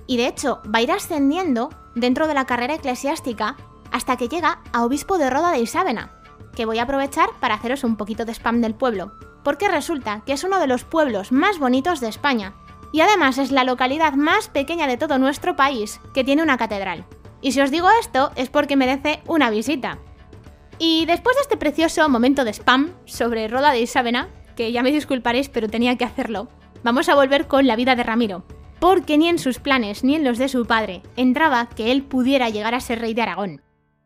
Y 0.08 0.18
de 0.18 0.28
hecho, 0.28 0.62
va 0.74 0.80
a 0.80 0.82
ir 0.82 0.92
ascendiendo 0.92 1.70
dentro 1.96 2.28
de 2.28 2.34
la 2.34 2.46
carrera 2.46 2.76
eclesiástica 2.76 3.56
hasta 3.92 4.18
que 4.18 4.28
llega 4.28 4.60
a 4.72 4.86
obispo 4.86 5.18
de 5.18 5.30
Roda 5.30 5.52
de 5.52 5.60
Isávena, 5.60 6.12
que 6.56 6.66
voy 6.66 6.80
a 6.80 6.84
aprovechar 6.84 7.30
para 7.40 7.56
haceros 7.56 7.84
un 7.84 7.96
poquito 7.96 8.26
de 8.26 8.34
spam 8.34 8.62
del 8.62 8.76
pueblo, 8.76 9.14
porque 9.44 9.68
resulta 9.68 10.22
que 10.26 10.34
es 10.34 10.44
uno 10.44 10.60
de 10.60 10.68
los 10.68 10.84
pueblos 10.84 11.32
más 11.32 11.60
bonitos 11.60 12.00
de 12.00 12.08
España, 12.08 12.54
y 12.92 13.02
además 13.02 13.38
es 13.38 13.52
la 13.52 13.64
localidad 13.64 14.14
más 14.14 14.48
pequeña 14.48 14.88
de 14.88 14.98
todo 14.98 15.18
nuestro 15.18 15.56
país 15.56 16.00
que 16.14 16.24
tiene 16.24 16.44
una 16.44 16.58
catedral. 16.58 17.06
Y 17.46 17.52
si 17.52 17.62
os 17.62 17.70
digo 17.70 17.88
esto 18.00 18.32
es 18.36 18.50
porque 18.50 18.76
merece 18.76 19.22
una 19.28 19.52
visita. 19.52 20.00
Y 20.80 21.06
después 21.06 21.36
de 21.36 21.44
este 21.44 21.58
precioso 21.58 22.10
momento 22.10 22.44
de 22.44 22.52
spam 22.52 22.94
sobre 23.06 23.48
Roda 23.48 23.70
de 23.70 23.82
Isávena, 23.82 24.30
que 24.56 24.72
ya 24.72 24.82
me 24.82 24.92
disculparéis 24.92 25.50
pero 25.50 25.70
tenía 25.70 25.96
que 25.96 26.06
hacerlo, 26.06 26.48
vamos 26.82 27.08
a 27.08 27.14
volver 27.14 27.46
con 27.46 27.68
la 27.68 27.76
vida 27.76 27.96
de 27.96 28.02
Ramiro, 28.02 28.48
porque 28.80 29.20
ni 29.20 29.30
en 29.30 29.38
sus 29.38 29.60
planes 29.60 30.04
ni 30.04 30.16
en 30.16 30.24
los 30.24 30.40
de 30.40 30.50
su 30.50 30.66
padre 30.66 31.04
entraba 31.18 31.70
que 31.70 31.92
él 31.92 32.02
pudiera 32.02 32.50
llegar 32.50 32.74
a 32.74 32.80
ser 32.80 33.00
rey 33.00 33.14
de 33.14 33.22
Aragón. 33.22 33.62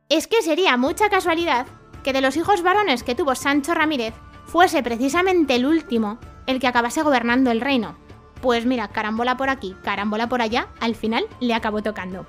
Es 0.10 0.27
que 0.27 0.41
sería 0.41 0.75
mucha 0.75 1.08
casualidad 1.08 1.65
que 2.03 2.12
de 2.12 2.19
los 2.19 2.36
hijos 2.36 2.62
varones 2.62 3.03
que 3.03 3.15
tuvo 3.15 3.36
Sancho 3.36 3.74
Ramírez 3.74 4.15
fuese 4.48 4.84
precisamente 4.84 5.55
el 5.55 5.65
último 5.65 6.19
el 6.46 6.60
que 6.60 6.67
acabase 6.67 7.03
gobernando 7.03 7.51
el 7.51 7.62
reino. 7.62 7.98
Pues 8.41 8.65
mira, 8.65 8.89
carambola 8.89 9.38
por 9.38 9.50
aquí, 9.50 9.77
carambola 9.81 10.27
por 10.27 10.41
allá, 10.41 10.67
al 10.81 10.96
final 10.96 11.25
le 11.39 11.53
acabó 11.53 11.81
tocando. 11.81 12.27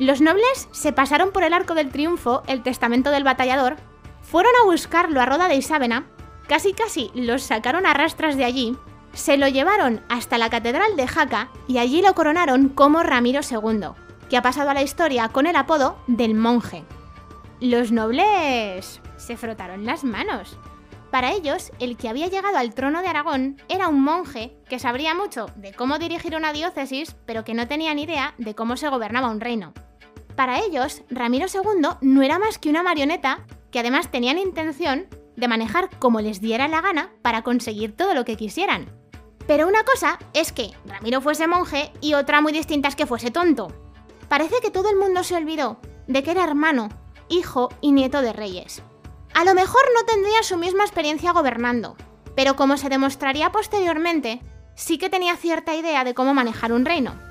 Los 0.00 0.22
nobles 0.22 0.66
se 0.72 0.94
pasaron 0.94 1.30
por 1.30 1.44
el 1.44 1.52
arco 1.52 1.74
del 1.74 1.90
triunfo 1.90 2.42
el 2.46 2.62
testamento 2.62 3.10
del 3.10 3.22
batallador 3.22 3.76
fueron 4.22 4.50
a 4.62 4.64
buscarlo 4.64 5.20
a 5.20 5.26
Roda 5.26 5.46
de 5.46 5.56
Isávena, 5.56 6.06
casi 6.48 6.72
casi 6.72 7.10
los 7.14 7.42
sacaron 7.42 7.84
a 7.84 7.92
rastras 7.92 8.38
de 8.38 8.46
allí, 8.46 8.78
se 9.12 9.36
lo 9.36 9.46
llevaron 9.46 10.00
hasta 10.08 10.38
la 10.38 10.48
Catedral 10.48 10.96
de 10.96 11.06
Jaca 11.06 11.50
y 11.68 11.76
allí 11.76 12.00
lo 12.00 12.14
coronaron 12.14 12.70
como 12.70 13.02
Ramiro 13.02 13.40
II, 13.42 13.88
que 14.30 14.38
ha 14.38 14.42
pasado 14.42 14.70
a 14.70 14.74
la 14.74 14.82
historia 14.82 15.28
con 15.28 15.46
el 15.46 15.54
apodo 15.54 15.98
del 16.06 16.34
monje. 16.34 16.82
Los 17.60 17.92
nobles 17.92 19.02
se 19.18 19.36
frotaron 19.36 19.84
las 19.84 20.02
manos. 20.02 20.56
Para 21.10 21.32
ellos, 21.32 21.72
el 21.78 21.98
que 21.98 22.08
había 22.08 22.28
llegado 22.28 22.56
al 22.56 22.72
trono 22.72 23.02
de 23.02 23.08
Aragón 23.08 23.60
era 23.68 23.88
un 23.88 24.02
monje 24.02 24.56
que 24.66 24.78
sabría 24.78 25.14
mucho 25.14 25.50
de 25.56 25.74
cómo 25.74 25.98
dirigir 25.98 26.36
una 26.36 26.54
diócesis, 26.54 27.16
pero 27.26 27.44
que 27.44 27.52
no 27.52 27.68
tenía 27.68 27.92
ni 27.92 28.04
idea 28.04 28.32
de 28.38 28.54
cómo 28.54 28.78
se 28.78 28.88
gobernaba 28.88 29.28
un 29.28 29.40
reino. 29.40 29.74
Para 30.40 30.60
ellos, 30.60 31.02
Ramiro 31.10 31.48
II 31.52 31.86
no 32.00 32.22
era 32.22 32.38
más 32.38 32.56
que 32.56 32.70
una 32.70 32.82
marioneta 32.82 33.44
que 33.70 33.78
además 33.78 34.10
tenían 34.10 34.38
intención 34.38 35.06
de 35.36 35.48
manejar 35.48 35.90
como 35.98 36.22
les 36.22 36.40
diera 36.40 36.66
la 36.66 36.80
gana 36.80 37.12
para 37.20 37.42
conseguir 37.42 37.94
todo 37.94 38.14
lo 38.14 38.24
que 38.24 38.38
quisieran. 38.38 38.90
Pero 39.46 39.68
una 39.68 39.84
cosa 39.84 40.18
es 40.32 40.50
que 40.50 40.70
Ramiro 40.86 41.20
fuese 41.20 41.46
monje 41.46 41.92
y 42.00 42.14
otra 42.14 42.40
muy 42.40 42.52
distinta 42.54 42.88
es 42.88 42.96
que 42.96 43.04
fuese 43.04 43.30
tonto. 43.30 43.68
Parece 44.30 44.62
que 44.62 44.70
todo 44.70 44.88
el 44.88 44.96
mundo 44.96 45.24
se 45.24 45.36
olvidó 45.36 45.78
de 46.06 46.22
que 46.22 46.30
era 46.30 46.44
hermano, 46.44 46.88
hijo 47.28 47.68
y 47.82 47.92
nieto 47.92 48.22
de 48.22 48.32
reyes. 48.32 48.82
A 49.34 49.44
lo 49.44 49.52
mejor 49.52 49.82
no 49.94 50.06
tendría 50.06 50.42
su 50.42 50.56
misma 50.56 50.84
experiencia 50.84 51.32
gobernando, 51.32 51.98
pero 52.34 52.56
como 52.56 52.78
se 52.78 52.88
demostraría 52.88 53.52
posteriormente, 53.52 54.40
sí 54.74 54.96
que 54.96 55.10
tenía 55.10 55.36
cierta 55.36 55.74
idea 55.74 56.02
de 56.02 56.14
cómo 56.14 56.32
manejar 56.32 56.72
un 56.72 56.86
reino. 56.86 57.29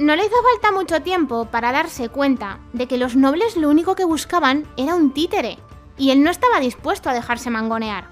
No 0.00 0.16
le 0.16 0.24
hizo 0.24 0.36
falta 0.42 0.72
mucho 0.72 1.02
tiempo 1.02 1.44
para 1.44 1.72
darse 1.72 2.08
cuenta 2.08 2.58
de 2.72 2.88
que 2.88 2.96
los 2.96 3.16
nobles 3.16 3.58
lo 3.58 3.68
único 3.68 3.94
que 3.96 4.06
buscaban 4.06 4.66
era 4.78 4.94
un 4.94 5.12
títere, 5.12 5.58
y 5.98 6.10
él 6.10 6.22
no 6.22 6.30
estaba 6.30 6.58
dispuesto 6.58 7.10
a 7.10 7.12
dejarse 7.12 7.50
mangonear. 7.50 8.08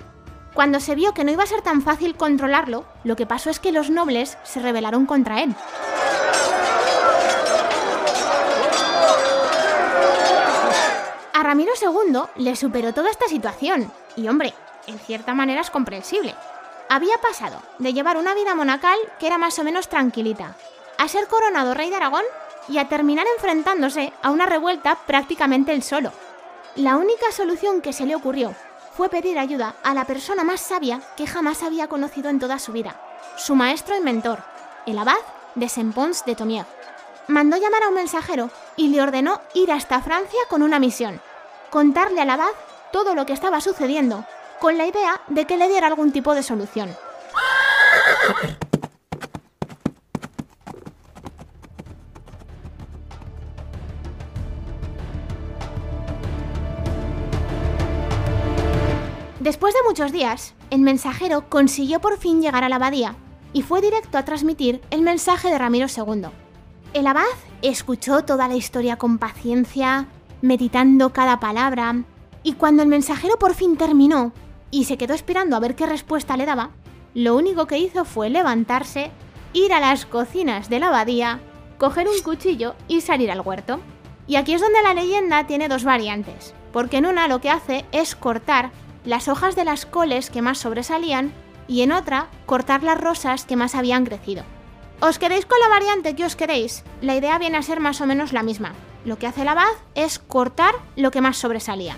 Cuando 0.53 0.81
se 0.81 0.95
vio 0.95 1.15
que 1.15 1.25
no 1.25 1.31
iba 1.31 1.45
a 1.45 1.47
ser 1.47 1.63
tan 1.63 1.81
fácil 1.81 2.15
controlarlo, 2.15 2.85
lo 3.05 3.17
que 3.17 3.25
pasó 3.25 3.49
es 3.49 3.59
que 3.59 3.73
los 3.73 3.89
nobles 3.89 4.37
se 4.45 4.61
rebelaron 4.61 5.07
contra 5.07 5.43
él. 5.43 5.55
A 11.33 11.43
Ramiro 11.43 11.73
II 11.81 12.21
le 12.37 12.55
superó 12.55 12.93
toda 12.93 13.11
esta 13.11 13.29
situación, 13.29 13.91
y 14.15 14.29
hombre, 14.29 14.53
en 14.89 14.99
cierta 14.99 15.33
manera 15.33 15.63
es 15.63 15.71
comprensible. 15.71 16.35
Había 16.91 17.17
pasado 17.17 17.63
de 17.79 17.95
llevar 17.95 18.19
una 18.19 18.35
vida 18.35 18.55
monacal 18.55 18.99
que 19.19 19.27
era 19.27 19.39
más 19.39 19.59
o 19.59 19.65
menos 19.65 19.89
tranquilita, 19.89 20.55
a 20.99 21.09
ser 21.09 21.27
coronado 21.29 21.75
rey 21.75 21.91
de 21.91 21.97
Aragón 21.97 22.25
y 22.69 22.79
a 22.79 22.89
terminar 22.89 23.27
enfrentándose 23.37 24.13
a 24.23 24.31
una 24.31 24.47
revuelta 24.47 24.97
prácticamente 25.07 25.73
él 25.73 25.83
solo. 25.83 26.13
La 26.77 26.97
única 26.97 27.33
solución 27.33 27.81
que 27.81 27.93
se 27.93 28.05
le 28.05 28.15
ocurrió 28.15 28.55
fue 28.97 29.09
pedir 29.09 29.39
ayuda 29.39 29.77
a 29.83 29.95
la 29.95 30.05
persona 30.05 30.45
más 30.45 30.61
sabia 30.61 31.01
que 31.17 31.27
jamás 31.27 31.63
había 31.63 31.89
conocido 31.89 32.31
en 32.31 32.39
toda 32.39 32.59
su 32.59 32.73
vida, 32.73 33.01
su 33.37 33.55
maestro 33.55 33.97
y 33.97 34.01
mentor, 34.01 34.41
el 34.87 34.99
abad 34.99 35.19
de 35.55 35.69
Saint-Pons 35.69 36.25
de 36.25 36.35
Tomier. 36.35 36.67
Mandó 37.29 37.57
llamar 37.57 37.85
a 37.85 37.89
un 37.89 37.95
mensajero 37.95 38.51
y 38.77 38.89
le 38.89 39.01
ordenó 39.01 39.41
ir 39.55 39.71
hasta 39.71 40.03
Francia 40.03 40.41
con 40.49 40.63
una 40.63 40.79
misión, 40.79 41.21
contarle 41.71 42.21
al 42.21 42.31
abad 42.31 42.51
todo 42.91 43.15
lo 43.15 43.27
que 43.27 43.33
estaba 43.33 43.61
sucediendo, 43.61 44.25
con 44.61 44.77
la 44.77 44.87
idea 44.87 45.21
de 45.29 45.47
que 45.47 45.57
le 45.57 45.69
diera 45.69 45.87
algún 45.87 46.11
tipo 46.11 46.35
de 46.35 46.43
solución. 46.43 46.97
Después 59.49 59.73
de 59.73 59.81
muchos 59.89 60.13
días, 60.13 60.53
el 60.69 60.81
mensajero 60.81 61.49
consiguió 61.49 62.03
por 62.03 62.19
fin 62.19 62.43
llegar 62.43 62.65
a 62.65 62.69
la 62.69 62.77
abadía 62.77 63.17
y 63.55 63.63
fue 63.63 63.81
directo 63.81 64.19
a 64.19 64.25
transmitir 64.27 64.83
el 64.91 65.01
mensaje 65.01 65.49
de 65.49 65.57
Ramiro 65.57 65.87
II. 65.87 66.27
El 66.93 67.07
abad 67.07 67.25
escuchó 67.63 68.27
toda 68.27 68.47
la 68.47 68.57
historia 68.57 68.97
con 68.97 69.17
paciencia, 69.17 70.07
meditando 70.43 71.15
cada 71.15 71.41
palabra, 71.41 72.05
y 72.43 72.53
cuando 72.53 72.83
el 72.83 72.91
mensajero 72.91 73.39
por 73.39 73.55
fin 73.55 73.79
terminó 73.79 74.33
y 74.71 74.85
se 74.85 74.99
quedó 74.99 75.15
esperando 75.15 75.57
a 75.57 75.61
ver 75.61 75.77
qué 75.77 75.87
respuesta 75.87 76.37
le 76.37 76.45
daba, 76.45 76.73
lo 77.15 77.35
único 77.35 77.67
que 77.67 77.79
hizo 77.79 78.05
fue 78.05 78.29
levantarse, 78.29 79.11
ir 79.55 79.73
a 79.73 79.81
las 79.81 80.05
cocinas 80.05 80.69
de 80.69 80.79
la 80.79 80.89
abadía, 80.89 81.41
coger 81.79 82.07
un 82.07 82.21
cuchillo 82.23 82.75
y 82.87 83.01
salir 83.01 83.31
al 83.31 83.41
huerto. 83.41 83.81
Y 84.27 84.37
aquí 84.37 84.53
es 84.53 84.61
donde 84.61 84.83
la 84.83 84.93
leyenda 84.93 85.47
tiene 85.47 85.69
dos 85.69 85.85
variantes, 85.85 86.53
porque 86.71 86.99
en 86.99 87.07
una 87.07 87.29
lo 87.29 87.41
que 87.41 87.49
hace 87.49 87.87
es 87.93 88.15
cortar 88.15 88.73
las 89.09 89.27
hojas 89.27 89.57
de 89.57 89.65
las 89.65 89.87
coles 89.87 90.29
que 90.29 90.43
más 90.43 90.59
sobresalían 90.59 91.33
y 91.67 91.81
en 91.81 91.93
otra 91.93 92.27
cortar 92.45 92.83
las 92.83 93.01
rosas 93.01 93.47
que 93.47 93.57
más 93.57 93.75
habían 93.75 94.05
crecido. 94.05 94.45
Os 95.01 95.19
quedéis 95.19 95.47
con 95.47 95.59
la 95.61 95.69
variante 95.71 96.15
que 96.15 96.27
os 96.27 96.37
queréis, 96.37 96.85
la 97.01 97.17
idea 97.17 97.39
viene 97.39 97.57
a 97.57 97.63
ser 97.63 97.81
más 97.81 98.03
o 98.03 98.07
menos 98.07 98.35
la 98.35 98.43
misma. 98.43 98.75
Lo 99.07 99.19
que 99.19 99.27
hace 99.27 99.43
el 99.43 99.49
abad 99.49 99.73
es 99.95 100.19
cortar 100.19 100.75
lo 100.95 101.11
que 101.11 101.23
más 101.23 101.39
sobresalía. 101.39 101.97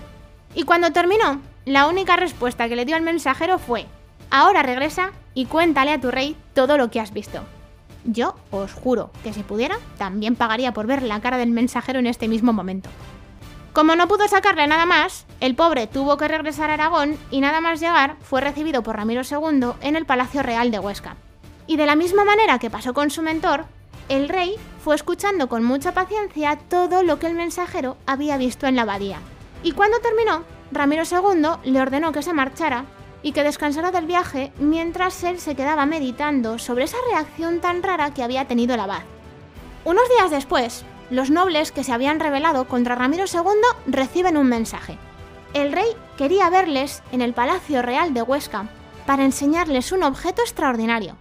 Y 0.55 0.62
cuando 0.62 0.93
terminó, 0.93 1.40
la 1.64 1.88
única 1.88 2.14
respuesta 2.14 2.69
que 2.69 2.76
le 2.76 2.85
dio 2.85 2.97
el 2.97 3.02
mensajero 3.02 3.59
fue, 3.59 3.87
ahora 4.31 4.62
regresa 4.62 5.11
y 5.35 5.47
cuéntale 5.47 5.90
a 5.90 6.00
tu 6.00 6.12
rey 6.12 6.37
todo 6.55 6.79
lo 6.79 6.93
que 6.93 7.00
has 7.00 7.12
visto. 7.12 7.43
Yo 8.05 8.37
os 8.52 8.73
juro 8.73 9.11
que 9.25 9.33
si 9.33 9.43
pudiera, 9.43 9.79
también 9.99 10.37
pagaría 10.37 10.73
por 10.73 10.87
ver 10.87 11.02
la 11.02 11.21
cara 11.21 11.38
del 11.38 11.50
mensajero 11.50 11.99
en 11.99 12.07
este 12.07 12.29
mismo 12.29 12.52
momento. 12.52 12.88
Como 13.73 13.95
no 13.95 14.09
pudo 14.09 14.27
sacarle 14.27 14.67
nada 14.67 14.85
más, 14.85 15.27
el 15.39 15.55
pobre 15.55 15.87
tuvo 15.87 16.17
que 16.17 16.27
regresar 16.27 16.71
a 16.71 16.75
Aragón 16.75 17.17
y 17.31 17.41
nada 17.41 17.61
más 17.61 17.79
llegar 17.79 18.17
fue 18.21 18.41
recibido 18.41 18.83
por 18.83 18.97
Ramiro 18.97 19.23
II 19.23 19.75
en 19.81 19.95
el 19.95 20.07
Palacio 20.07 20.43
Real 20.43 20.73
de 20.73 20.81
Huesca. 20.81 21.17
Y 21.69 21.77
de 21.77 21.87
la 21.87 21.95
misma 21.95 22.25
manera 22.25 22.59
que 22.59 22.69
pasó 22.69 22.95
con 22.95 23.11
su 23.11 23.23
mentor, 23.23 23.67
el 24.09 24.29
rey 24.29 24.57
fue 24.83 24.97
escuchando 24.97 25.49
con 25.49 25.62
mucha 25.62 25.95
paciencia 25.95 26.59
todo 26.69 27.05
lo 27.05 27.21
que 27.21 27.29
el 27.29 27.35
mensajero 27.35 27.97
había 28.07 28.37
visto 28.39 28.67
en 28.67 28.75
la 28.75 28.83
abadía. 28.83 29.19
Y 29.62 29.71
cuando 29.71 30.00
terminó, 30.00 30.43
Ramiro 30.73 31.05
II 31.05 31.71
le 31.71 31.81
ordenó 31.81 32.11
que 32.11 32.23
se 32.23 32.33
marchara 32.33 32.87
y 33.23 33.31
que 33.31 33.45
descansara 33.45 33.93
del 33.93 34.07
viaje 34.07 34.53
mientras 34.59 35.23
él 35.23 35.39
se 35.39 35.55
quedaba 35.55 35.87
meditando 35.87 36.59
sobre 36.59 36.85
esa 36.85 36.97
reacción 37.09 37.61
tan 37.61 37.85
rara 37.85 38.12
que 38.12 38.25
había 38.25 38.49
tenido 38.49 38.75
el 38.75 38.81
abad. 38.81 39.03
Unos 39.85 40.09
días 40.09 40.33
después, 40.33 40.85
los 41.11 41.31
nobles 41.31 41.73
que 41.73 41.85
se 41.85 41.93
habían 41.93 42.21
rebelado 42.21 42.67
contra 42.67 42.95
Ramiro 42.95 43.25
II 43.33 43.43
reciben 43.87 44.37
un 44.37 44.47
mensaje. 44.47 44.99
El 45.52 45.73
rey 45.73 45.88
quería 46.17 46.49
verles 46.50 47.02
en 47.12 47.21
el 47.21 47.35
Palacio 47.35 47.83
Real 47.83 48.14
de 48.14 48.23
Huesca 48.23 48.69
para 49.07 49.25
enseñarles 49.25 49.93
un 49.93 50.05
objeto 50.05 50.43
extraordinario, 50.43 51.17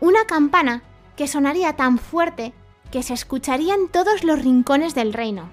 una 0.00 0.24
campana 0.26 0.82
que 1.16 1.26
sonaría 1.26 1.76
tan 1.76 1.98
fuerte 1.98 2.52
que 2.90 3.02
se 3.02 3.14
escucharía 3.14 3.74
en 3.74 3.88
todos 3.88 4.24
los 4.24 4.42
rincones 4.42 4.94
del 4.94 5.12
reino. 5.12 5.48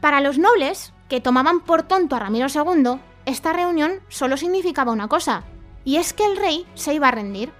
Para 0.00 0.20
los 0.20 0.38
nobles, 0.38 0.94
que 1.08 1.20
tomaban 1.20 1.60
por 1.60 1.82
tonto 1.82 2.16
a 2.16 2.20
Ramiro 2.20 2.46
II, 2.48 3.00
esta 3.26 3.52
reunión 3.52 4.00
solo 4.08 4.36
significaba 4.36 4.92
una 4.92 5.08
cosa, 5.08 5.44
y 5.84 5.96
es 5.96 6.12
que 6.12 6.24
el 6.24 6.36
rey 6.36 6.66
se 6.74 6.94
iba 6.94 7.08
a 7.08 7.12
rendir. 7.12 7.52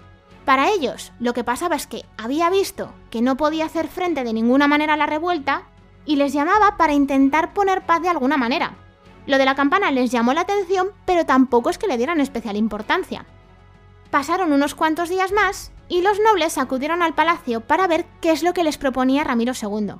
Para 0.44 0.70
ellos, 0.70 1.12
lo 1.20 1.32
que 1.32 1.44
pasaba 1.44 1.76
es 1.76 1.87
que 1.87 2.04
había 2.16 2.50
visto 2.50 2.92
que 3.11 3.23
no 3.23 3.37
podía 3.37 3.66
hacer 3.66 3.88
frente 3.88 4.25
de 4.25 4.32
ninguna 4.32 4.68
manera 4.68 4.94
a 4.94 4.97
la 4.97 5.06
revuelta 5.06 5.64
y 6.04 6.16
les 6.16 6.32
llamaba 6.32 6.76
para 6.76 6.92
intentar 6.92 7.52
poner 7.52 7.87
paz 7.87 8.02
de 8.02 8.09
alguna 8.09 8.37
manera. 8.37 8.75
Lo 9.26 9.38
de 9.38 9.44
la 9.44 9.54
campana 9.54 9.90
les 9.90 10.11
llamó 10.11 10.32
la 10.32 10.40
atención, 10.40 10.88
pero 11.04 11.26
tampoco 11.26 11.70
es 11.70 11.78
que 11.78 11.87
le 11.87 11.99
dieran 11.99 12.20
especial 12.20 12.56
importancia. 12.56 13.26
Pasaron 14.11 14.52
unos 14.52 14.75
cuantos 14.75 15.09
días 15.09 15.30
más 15.30 15.73
y 15.88 16.02
los 16.02 16.18
nobles 16.18 16.59
acudieron 16.59 17.02
al 17.02 17.14
palacio 17.14 17.61
para 17.61 17.87
ver 17.87 18.06
qué 18.20 18.32
es 18.32 18.42
lo 18.42 18.54
que 18.54 18.64
les 18.64 18.78
proponía 18.78 19.25
Ramiro 19.25 19.52
II. 19.52 19.94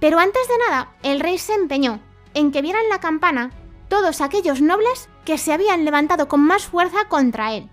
Pero 0.00 0.18
antes 0.18 0.46
de 0.48 0.58
nada, 0.68 0.92
el 1.02 1.20
rey 1.20 1.38
se 1.38 1.54
empeñó 1.54 2.00
en 2.34 2.52
que 2.52 2.60
vieran 2.60 2.88
la 2.90 3.00
campana 3.00 3.50
todos 3.88 4.20
aquellos 4.20 4.60
nobles 4.60 5.08
que 5.24 5.38
se 5.38 5.52
habían 5.52 5.84
levantado 5.84 6.28
con 6.28 6.40
más 6.40 6.66
fuerza 6.66 7.06
contra 7.08 7.54
él. 7.54 7.70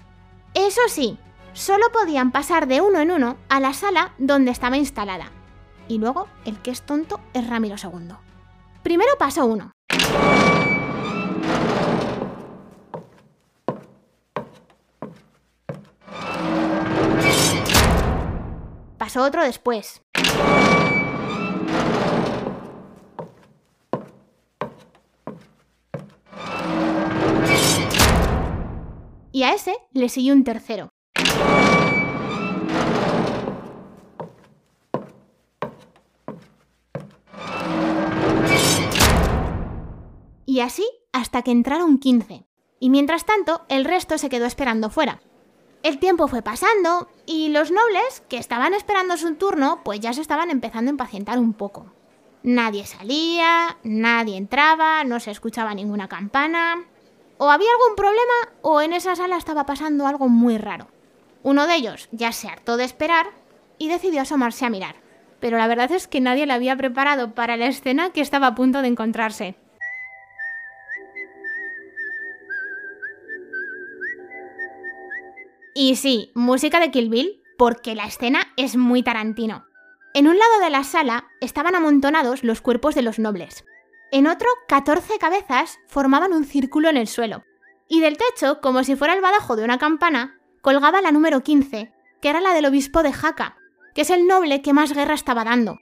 Eso 0.53 0.81
sí, 0.87 1.17
solo 1.53 1.91
podían 1.91 2.31
pasar 2.31 2.67
de 2.67 2.81
uno 2.81 2.99
en 2.99 3.11
uno 3.11 3.37
a 3.49 3.59
la 3.59 3.73
sala 3.73 4.13
donde 4.17 4.51
estaba 4.51 4.77
instalada. 4.77 5.31
Y 5.87 5.97
luego, 5.97 6.27
el 6.45 6.59
que 6.61 6.71
es 6.71 6.81
tonto 6.81 7.19
es 7.33 7.47
Ramiro 7.47 7.75
II. 7.81 8.15
Primero 8.83 9.17
paso 9.17 9.45
uno. 9.45 9.71
Pasó 18.97 19.23
otro 19.23 19.43
después. 19.43 20.01
Y 29.31 29.43
a 29.43 29.53
ese 29.53 29.75
le 29.91 30.09
siguió 30.09 30.33
un 30.33 30.43
tercero. 30.43 30.89
Y 40.45 40.59
así 40.59 40.87
hasta 41.11 41.41
que 41.41 41.51
entraron 41.51 41.97
15, 41.97 42.45
y 42.79 42.89
mientras 42.89 43.25
tanto 43.25 43.63
el 43.69 43.85
resto 43.85 44.17
se 44.17 44.29
quedó 44.29 44.45
esperando 44.45 44.89
fuera. 44.89 45.21
El 45.81 45.99
tiempo 45.99 46.27
fue 46.27 46.41
pasando 46.41 47.09
y 47.25 47.49
los 47.49 47.71
nobles, 47.71 48.23
que 48.29 48.37
estaban 48.37 48.73
esperando 48.73 49.17
su 49.17 49.35
turno, 49.35 49.81
pues 49.83 49.99
ya 49.99 50.13
se 50.13 50.21
estaban 50.21 50.51
empezando 50.51 50.89
a 50.89 50.93
impacientar 50.93 51.39
un 51.39 51.53
poco. 51.53 51.87
Nadie 52.43 52.85
salía, 52.85 53.77
nadie 53.83 54.37
entraba, 54.37 55.03
no 55.03 55.19
se 55.19 55.31
escuchaba 55.31 55.73
ninguna 55.73 56.07
campana. 56.07 56.85
O 57.37 57.49
había 57.49 57.69
algún 57.71 57.95
problema 57.95 58.53
o 58.61 58.81
en 58.81 58.93
esa 58.93 59.15
sala 59.15 59.37
estaba 59.37 59.65
pasando 59.65 60.05
algo 60.05 60.29
muy 60.29 60.57
raro. 60.57 60.87
Uno 61.43 61.67
de 61.67 61.75
ellos 61.75 62.07
ya 62.11 62.31
se 62.31 62.47
hartó 62.47 62.77
de 62.77 62.85
esperar 62.85 63.27
y 63.77 63.89
decidió 63.89 64.21
asomarse 64.21 64.65
a 64.65 64.69
mirar. 64.69 64.95
Pero 65.39 65.57
la 65.57 65.67
verdad 65.67 65.91
es 65.91 66.07
que 66.07 66.21
nadie 66.21 66.45
le 66.45 66.53
había 66.53 66.77
preparado 66.77 67.35
para 67.35 67.57
la 67.57 67.67
escena 67.67 68.11
que 68.11 68.21
estaba 68.21 68.47
a 68.47 68.55
punto 68.55 68.81
de 68.81 68.87
encontrarse. 68.87 69.55
Y 75.75 75.95
sí, 75.95 76.31
música 76.33 76.79
de 76.79 76.91
Kill 76.91 77.09
Bill, 77.09 77.41
porque 77.57 77.95
la 77.95 78.05
escena 78.05 78.53
es 78.55 78.77
muy 78.77 79.03
Tarantino. 79.03 79.65
En 80.13 80.27
un 80.27 80.37
lado 80.37 80.59
de 80.59 80.69
la 80.69 80.83
sala 80.83 81.27
estaban 81.41 81.75
amontonados 81.75 82.43
los 82.43 82.61
cuerpos 82.61 82.95
de 82.95 83.01
los 83.01 83.19
nobles. 83.19 83.65
En 84.11 84.27
otro, 84.27 84.47
14 84.67 85.17
cabezas 85.17 85.79
formaban 85.87 86.31
un 86.31 86.45
círculo 86.45 86.87
en 86.87 86.97
el 86.97 87.07
suelo. 87.07 87.43
Y 87.89 87.99
del 87.99 88.17
techo, 88.17 88.61
como 88.61 88.83
si 88.83 88.95
fuera 88.95 89.15
el 89.15 89.21
badajo 89.21 89.55
de 89.55 89.63
una 89.63 89.79
campana, 89.79 90.39
colgaba 90.63 91.01
la 91.01 91.11
número 91.11 91.43
15, 91.43 91.91
que 92.21 92.29
era 92.29 92.39
la 92.39 92.53
del 92.53 92.65
obispo 92.65 93.03
de 93.03 93.11
Jaca, 93.11 93.57
que 93.93 94.01
es 94.01 94.09
el 94.09 94.25
noble 94.25 94.61
que 94.61 94.71
más 94.71 94.93
guerra 94.93 95.13
estaba 95.13 95.43
dando. 95.43 95.79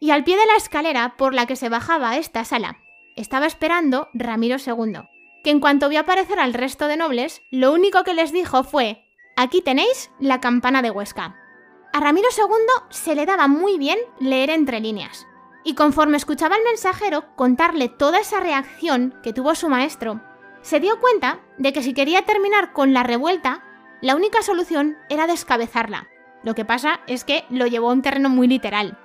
Y 0.00 0.10
al 0.10 0.24
pie 0.24 0.38
de 0.38 0.46
la 0.46 0.56
escalera 0.56 1.16
por 1.18 1.34
la 1.34 1.44
que 1.46 1.54
se 1.54 1.68
bajaba 1.68 2.16
esta 2.16 2.44
sala, 2.46 2.78
estaba 3.14 3.46
esperando 3.46 4.08
Ramiro 4.14 4.56
II, 4.56 5.02
que 5.44 5.50
en 5.50 5.60
cuanto 5.60 5.90
vio 5.90 6.00
aparecer 6.00 6.40
al 6.40 6.54
resto 6.54 6.88
de 6.88 6.96
nobles, 6.96 7.42
lo 7.50 7.72
único 7.72 8.04
que 8.04 8.14
les 8.14 8.32
dijo 8.32 8.64
fue 8.64 9.04
Aquí 9.36 9.60
tenéis 9.60 10.10
la 10.18 10.40
campana 10.40 10.80
de 10.80 10.90
Huesca. 10.90 11.36
A 11.92 12.00
Ramiro 12.00 12.28
II 12.34 12.86
se 12.88 13.14
le 13.14 13.26
daba 13.26 13.48
muy 13.48 13.76
bien 13.76 13.98
leer 14.18 14.48
entre 14.48 14.80
líneas, 14.80 15.26
y 15.62 15.74
conforme 15.74 16.16
escuchaba 16.16 16.56
al 16.56 16.64
mensajero 16.64 17.36
contarle 17.36 17.90
toda 17.90 18.18
esa 18.20 18.40
reacción 18.40 19.14
que 19.22 19.34
tuvo 19.34 19.54
su 19.54 19.68
maestro, 19.68 20.22
se 20.62 20.80
dio 20.80 20.98
cuenta 21.00 21.40
de 21.58 21.74
que 21.74 21.82
si 21.82 21.92
quería 21.92 22.22
terminar 22.22 22.72
con 22.72 22.94
la 22.94 23.02
revuelta, 23.02 23.62
la 24.02 24.14
única 24.16 24.42
solución 24.42 24.98
era 25.08 25.26
descabezarla. 25.26 26.08
Lo 26.42 26.54
que 26.54 26.64
pasa 26.64 27.00
es 27.06 27.24
que 27.24 27.44
lo 27.48 27.66
llevó 27.66 27.88
a 27.88 27.92
un 27.94 28.02
terreno 28.02 28.28
muy 28.28 28.48
literal. 28.48 28.98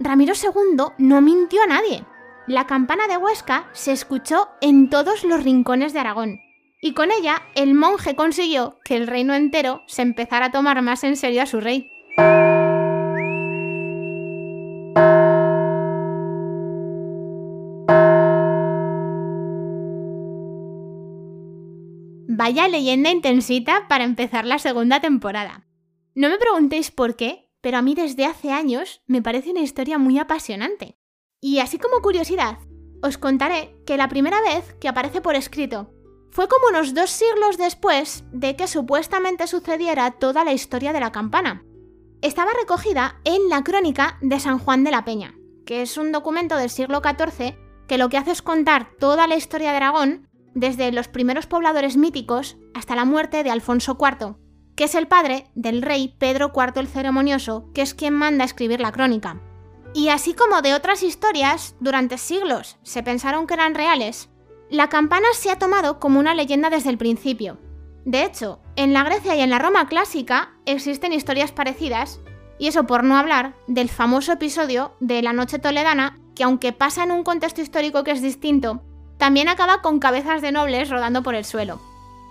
Ramiro 0.00 0.34
II 0.34 0.84
no 0.98 1.20
mintió 1.20 1.62
a 1.62 1.66
nadie. 1.66 2.04
La 2.46 2.66
campana 2.66 3.06
de 3.06 3.18
Huesca 3.18 3.68
se 3.72 3.92
escuchó 3.92 4.48
en 4.60 4.88
todos 4.90 5.22
los 5.22 5.44
rincones 5.44 5.92
de 5.92 6.00
Aragón 6.00 6.40
y 6.80 6.94
con 6.94 7.10
ella 7.10 7.42
el 7.54 7.74
monje 7.74 8.14
consiguió 8.14 8.78
que 8.84 8.96
el 8.96 9.06
reino 9.06 9.34
entero 9.34 9.82
se 9.86 10.02
empezara 10.02 10.46
a 10.46 10.52
tomar 10.52 10.80
más 10.82 11.04
en 11.04 11.16
serio 11.16 11.42
a 11.42 11.46
su 11.46 11.60
rey. 11.60 11.90
Vaya 22.48 22.66
leyenda 22.66 23.10
intensita 23.10 23.88
para 23.88 24.04
empezar 24.04 24.46
la 24.46 24.58
segunda 24.58 25.02
temporada. 25.02 25.66
No 26.14 26.30
me 26.30 26.38
preguntéis 26.38 26.90
por 26.90 27.14
qué, 27.14 27.50
pero 27.60 27.76
a 27.76 27.82
mí 27.82 27.94
desde 27.94 28.24
hace 28.24 28.52
años 28.52 29.02
me 29.06 29.20
parece 29.20 29.50
una 29.50 29.60
historia 29.60 29.98
muy 29.98 30.18
apasionante. 30.18 30.96
Y 31.42 31.58
así 31.58 31.76
como 31.76 32.00
curiosidad, 32.00 32.56
os 33.02 33.18
contaré 33.18 33.76
que 33.86 33.98
la 33.98 34.08
primera 34.08 34.40
vez 34.40 34.74
que 34.80 34.88
aparece 34.88 35.20
por 35.20 35.34
escrito 35.34 35.92
fue 36.30 36.48
como 36.48 36.68
unos 36.68 36.94
dos 36.94 37.10
siglos 37.10 37.58
después 37.58 38.24
de 38.32 38.56
que 38.56 38.66
supuestamente 38.66 39.46
sucediera 39.46 40.12
toda 40.12 40.42
la 40.42 40.54
historia 40.54 40.94
de 40.94 41.00
la 41.00 41.12
campana. 41.12 41.66
Estaba 42.22 42.52
recogida 42.58 43.20
en 43.24 43.50
la 43.50 43.62
crónica 43.62 44.16
de 44.22 44.40
San 44.40 44.58
Juan 44.58 44.84
de 44.84 44.90
la 44.90 45.04
Peña, 45.04 45.34
que 45.66 45.82
es 45.82 45.98
un 45.98 46.12
documento 46.12 46.56
del 46.56 46.70
siglo 46.70 47.02
XIV 47.04 47.58
que 47.86 47.98
lo 47.98 48.08
que 48.08 48.16
hace 48.16 48.30
es 48.30 48.40
contar 48.40 48.88
toda 48.98 49.26
la 49.26 49.36
historia 49.36 49.70
de 49.70 49.76
Aragón, 49.76 50.27
desde 50.58 50.90
los 50.90 51.08
primeros 51.08 51.46
pobladores 51.46 51.96
míticos 51.96 52.56
hasta 52.74 52.96
la 52.96 53.04
muerte 53.04 53.44
de 53.44 53.50
Alfonso 53.50 53.96
IV, 54.00 54.36
que 54.74 54.84
es 54.84 54.94
el 54.94 55.06
padre 55.06 55.46
del 55.54 55.82
rey 55.82 56.16
Pedro 56.18 56.52
IV 56.54 56.80
el 56.80 56.88
Ceremonioso, 56.88 57.70
que 57.74 57.82
es 57.82 57.94
quien 57.94 58.14
manda 58.14 58.44
escribir 58.44 58.80
la 58.80 58.92
crónica. 58.92 59.40
Y 59.94 60.08
así 60.08 60.34
como 60.34 60.60
de 60.60 60.74
otras 60.74 61.02
historias, 61.02 61.76
durante 61.80 62.18
siglos 62.18 62.76
se 62.82 63.02
pensaron 63.02 63.46
que 63.46 63.54
eran 63.54 63.74
reales, 63.74 64.30
la 64.68 64.88
campana 64.88 65.28
se 65.32 65.50
ha 65.50 65.58
tomado 65.58 65.98
como 66.00 66.18
una 66.18 66.34
leyenda 66.34 66.70
desde 66.70 66.90
el 66.90 66.98
principio. 66.98 67.58
De 68.04 68.24
hecho, 68.24 68.60
en 68.76 68.92
la 68.92 69.04
Grecia 69.04 69.36
y 69.36 69.40
en 69.40 69.50
la 69.50 69.58
Roma 69.58 69.86
clásica 69.88 70.54
existen 70.66 71.12
historias 71.12 71.52
parecidas, 71.52 72.20
y 72.58 72.66
eso 72.66 72.84
por 72.84 73.04
no 73.04 73.16
hablar 73.16 73.54
del 73.68 73.88
famoso 73.88 74.32
episodio 74.32 74.96
de 74.98 75.22
la 75.22 75.32
Noche 75.32 75.58
Toledana, 75.58 76.18
que 76.34 76.42
aunque 76.42 76.72
pasa 76.72 77.04
en 77.04 77.12
un 77.12 77.22
contexto 77.22 77.60
histórico 77.60 78.02
que 78.04 78.10
es 78.10 78.22
distinto, 78.22 78.82
también 79.18 79.48
acaba 79.48 79.82
con 79.82 79.98
cabezas 79.98 80.40
de 80.42 80.52
nobles 80.52 80.88
rodando 80.88 81.22
por 81.22 81.34
el 81.34 81.44
suelo. 81.44 81.80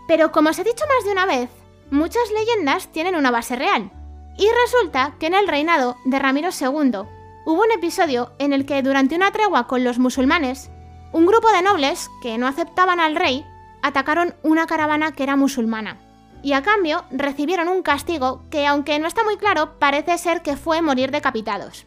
Pero 0.08 0.32
como 0.32 0.50
os 0.50 0.60
he 0.60 0.64
dicho 0.64 0.86
más 0.88 1.06
de 1.06 1.12
una 1.12 1.26
vez, 1.26 1.50
muchas 1.92 2.24
leyendas 2.32 2.88
tienen 2.88 3.16
una 3.16 3.32
base 3.32 3.56
real. 3.56 3.92
Y 4.38 4.48
resulta 4.64 5.16
que 5.20 5.28
en 5.28 5.34
el 5.34 5.48
reinado 5.48 5.98
de 6.06 6.20
Ramiro 6.20 6.50
II 6.50 7.00
hubo 7.46 7.62
un 7.62 7.72
episodio 7.74 8.32
en 8.40 8.54
el 8.54 8.66
que 8.66 8.82
durante 8.82 9.16
una 9.16 9.32
tregua 9.32 9.68
con 9.68 9.84
los 9.84 10.00
musulmanes, 10.00 10.70
un 11.12 11.26
grupo 11.26 11.50
de 11.52 11.62
nobles 11.62 12.10
que 12.22 12.38
no 12.38 12.48
aceptaban 12.48 13.00
al 13.00 13.16
rey 13.16 13.46
atacaron 13.82 14.36
una 14.44 14.68
caravana 14.68 15.12
que 15.12 15.24
era 15.24 15.36
musulmana. 15.36 15.98
Y 16.44 16.54
a 16.54 16.62
cambio 16.62 17.04
recibieron 17.10 17.68
un 17.68 17.82
castigo 17.82 18.44
que, 18.50 18.68
aunque 18.68 19.00
no 19.00 19.08
está 19.08 19.24
muy 19.24 19.38
claro, 19.38 19.80
parece 19.80 20.18
ser 20.18 20.42
que 20.42 20.56
fue 20.56 20.82
morir 20.82 21.12
decapitados. 21.12 21.86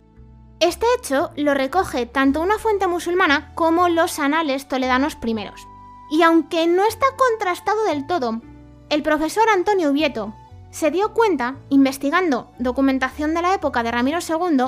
Este 0.60 0.86
hecho 0.98 1.30
lo 1.36 1.54
recoge 1.54 2.04
tanto 2.04 2.42
una 2.42 2.58
fuente 2.58 2.86
musulmana 2.86 3.52
como 3.54 3.88
los 3.88 4.18
anales 4.18 4.68
toledanos 4.68 5.16
primeros. 5.16 5.66
Y 6.10 6.22
aunque 6.22 6.66
no 6.66 6.84
está 6.84 7.06
contrastado 7.16 7.84
del 7.84 8.06
todo, 8.06 8.42
el 8.90 9.02
profesor 9.02 9.48
Antonio 9.48 9.90
Ubieto 9.90 10.34
se 10.70 10.90
dio 10.90 11.14
cuenta, 11.14 11.56
investigando 11.70 12.50
documentación 12.58 13.32
de 13.34 13.40
la 13.40 13.54
época 13.54 13.82
de 13.82 13.90
Ramiro 13.90 14.18
II, 14.20 14.66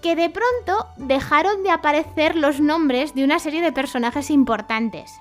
que 0.00 0.14
de 0.14 0.30
pronto 0.30 0.86
dejaron 0.96 1.64
de 1.64 1.70
aparecer 1.70 2.36
los 2.36 2.60
nombres 2.60 3.14
de 3.14 3.24
una 3.24 3.40
serie 3.40 3.62
de 3.62 3.72
personajes 3.72 4.30
importantes. 4.30 5.12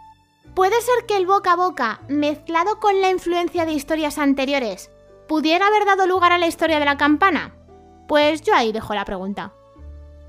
¿Puede 0.53 0.79
ser 0.81 1.05
que 1.07 1.17
el 1.17 1.25
boca 1.25 1.53
a 1.53 1.55
boca, 1.55 1.99
mezclado 2.09 2.79
con 2.79 3.01
la 3.01 3.09
influencia 3.09 3.65
de 3.65 3.73
historias 3.73 4.17
anteriores, 4.17 4.91
pudiera 5.27 5.67
haber 5.67 5.85
dado 5.85 6.05
lugar 6.05 6.31
a 6.31 6.37
la 6.37 6.47
historia 6.47 6.79
de 6.79 6.85
la 6.85 6.97
campana? 6.97 7.53
Pues 8.07 8.41
yo 8.41 8.53
ahí 8.53 8.71
dejo 8.71 8.93
la 8.93 9.05
pregunta. 9.05 9.53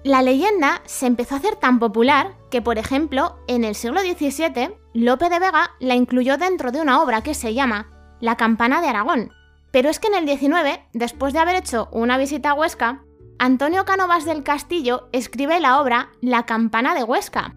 La 0.05 0.21
leyenda 0.21 0.83
se 0.85 1.07
empezó 1.07 1.37
a 1.37 1.39
hacer 1.39 1.55
tan 1.57 1.79
popular 1.79 2.37
que, 2.51 2.61
por 2.61 2.77
ejemplo, 2.77 3.37
en 3.47 3.63
el 3.63 3.77
siglo 3.77 4.01
XVII, 4.01 4.75
Lope 4.95 5.29
de 5.29 5.39
Vega 5.39 5.71
la 5.79 5.95
incluyó 5.95 6.39
dentro 6.39 6.73
de 6.73 6.81
una 6.81 7.01
obra 7.01 7.23
que 7.23 7.35
se 7.35 7.55
llama 7.55 7.89
La 8.21 8.37
campana 8.37 8.81
de 8.81 8.89
Aragón. 8.89 9.33
Pero 9.71 9.89
es 9.89 10.01
que 10.01 10.09
en 10.09 10.15
el 10.15 10.29
XIX, 10.29 10.81
después 10.93 11.33
de 11.33 11.39
haber 11.39 11.55
hecho 11.55 11.89
una 11.93 12.19
visita 12.19 12.51
a 12.51 12.55
Huesca, 12.55 13.05
Antonio 13.39 13.85
Cánovas 13.85 14.25
del 14.25 14.43
Castillo 14.43 15.09
escribe 15.13 15.61
la 15.61 15.81
obra 15.81 16.11
La 16.21 16.47
campana 16.47 16.97
de 16.97 17.05
Huesca. 17.05 17.55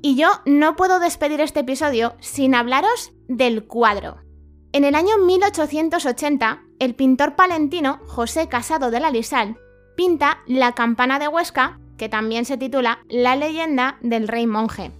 Y 0.00 0.14
yo 0.14 0.28
no 0.46 0.76
puedo 0.76 1.00
despedir 1.00 1.40
este 1.40 1.60
episodio 1.60 2.14
sin 2.20 2.54
hablaros 2.54 3.12
del 3.26 3.66
cuadro. 3.66 4.18
En 4.72 4.84
el 4.84 4.94
año 4.94 5.18
1880, 5.18 6.62
el 6.78 6.94
pintor 6.94 7.34
palentino 7.34 7.98
José 8.06 8.48
Casado 8.48 8.92
de 8.92 9.00
la 9.00 9.10
Lisal 9.10 9.58
pinta 9.96 10.38
La 10.46 10.72
campana 10.72 11.18
de 11.18 11.28
Huesca, 11.28 11.79
que 12.00 12.08
también 12.08 12.46
se 12.46 12.56
titula 12.56 13.00
La 13.10 13.36
leyenda 13.36 13.98
del 14.00 14.26
rey 14.26 14.46
monje. 14.46 14.90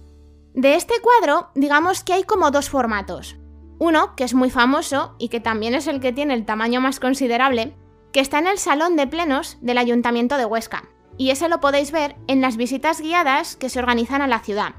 De 0.53 0.75
este 0.75 0.93
cuadro, 1.01 1.49
digamos 1.55 2.03
que 2.03 2.13
hay 2.13 2.23
como 2.23 2.51
dos 2.51 2.69
formatos. 2.69 3.37
Uno, 3.79 4.15
que 4.15 4.23
es 4.23 4.35
muy 4.35 4.51
famoso 4.51 5.15
y 5.17 5.29
que 5.29 5.39
también 5.39 5.73
es 5.73 5.87
el 5.87 5.99
que 5.99 6.13
tiene 6.13 6.35
el 6.35 6.45
tamaño 6.45 6.79
más 6.79 6.99
considerable, 6.99 7.75
que 8.13 8.19
está 8.19 8.37
en 8.37 8.45
el 8.45 8.59
Salón 8.59 8.97
de 8.97 9.07
Plenos 9.07 9.57
del 9.61 9.79
Ayuntamiento 9.79 10.37
de 10.37 10.45
Huesca, 10.45 10.89
y 11.17 11.31
ese 11.31 11.49
lo 11.49 11.59
podéis 11.59 11.91
ver 11.91 12.17
en 12.27 12.39
las 12.39 12.55
visitas 12.55 13.01
guiadas 13.01 13.55
que 13.55 13.69
se 13.69 13.79
organizan 13.79 14.21
a 14.21 14.27
la 14.27 14.37
ciudad. 14.37 14.75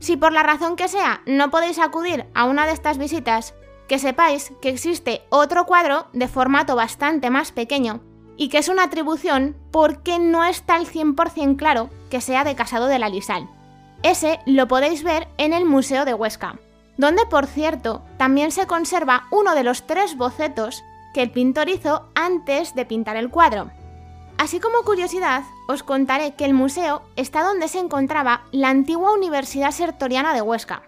Si 0.00 0.16
por 0.16 0.32
la 0.32 0.42
razón 0.42 0.76
que 0.76 0.88
sea 0.88 1.20
no 1.26 1.50
podéis 1.50 1.78
acudir 1.78 2.24
a 2.32 2.46
una 2.46 2.64
de 2.64 2.72
estas 2.72 2.96
visitas, 2.96 3.54
que 3.86 3.98
sepáis 3.98 4.50
que 4.62 4.70
existe 4.70 5.26
otro 5.28 5.66
cuadro 5.66 6.06
de 6.14 6.26
formato 6.26 6.74
bastante 6.74 7.28
más 7.28 7.52
pequeño 7.52 8.00
y 8.36 8.48
que 8.48 8.58
es 8.58 8.68
una 8.68 8.84
atribución 8.84 9.56
porque 9.70 10.18
no 10.18 10.44
está 10.44 10.74
al 10.74 10.86
100% 10.86 11.56
claro 11.56 11.90
que 12.10 12.20
sea 12.20 12.44
de 12.44 12.54
Casado 12.54 12.86
de 12.86 12.98
la 12.98 13.08
Lisal. 13.08 13.48
Ese 14.02 14.40
lo 14.46 14.68
podéis 14.68 15.02
ver 15.02 15.28
en 15.38 15.52
el 15.52 15.64
Museo 15.64 16.04
de 16.04 16.14
Huesca, 16.14 16.58
donde 16.96 17.26
por 17.26 17.46
cierto 17.46 18.02
también 18.18 18.52
se 18.52 18.66
conserva 18.66 19.24
uno 19.30 19.54
de 19.54 19.64
los 19.64 19.86
tres 19.86 20.16
bocetos 20.16 20.82
que 21.14 21.22
el 21.22 21.30
pintor 21.30 21.68
hizo 21.68 22.08
antes 22.14 22.74
de 22.74 22.84
pintar 22.84 23.16
el 23.16 23.30
cuadro. 23.30 23.70
Así 24.38 24.60
como 24.60 24.82
curiosidad, 24.82 25.44
os 25.66 25.82
contaré 25.82 26.34
que 26.34 26.44
el 26.44 26.52
museo 26.52 27.02
está 27.16 27.42
donde 27.42 27.68
se 27.68 27.78
encontraba 27.78 28.42
la 28.52 28.68
antigua 28.68 29.12
Universidad 29.12 29.70
Sertoriana 29.70 30.34
de 30.34 30.42
Huesca, 30.42 30.82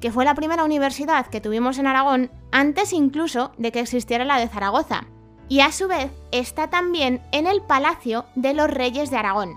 que 0.00 0.10
fue 0.10 0.24
la 0.24 0.34
primera 0.34 0.64
universidad 0.64 1.26
que 1.26 1.42
tuvimos 1.42 1.78
en 1.78 1.86
Aragón 1.86 2.30
antes 2.50 2.92
incluso 2.92 3.52
de 3.58 3.72
que 3.72 3.80
existiera 3.80 4.24
la 4.24 4.38
de 4.38 4.48
Zaragoza, 4.48 5.06
y 5.48 5.60
a 5.60 5.72
su 5.72 5.88
vez 5.88 6.10
está 6.32 6.68
también 6.68 7.22
en 7.32 7.46
el 7.46 7.62
Palacio 7.62 8.24
de 8.34 8.54
los 8.54 8.70
Reyes 8.70 9.10
de 9.10 9.16
Aragón. 9.16 9.54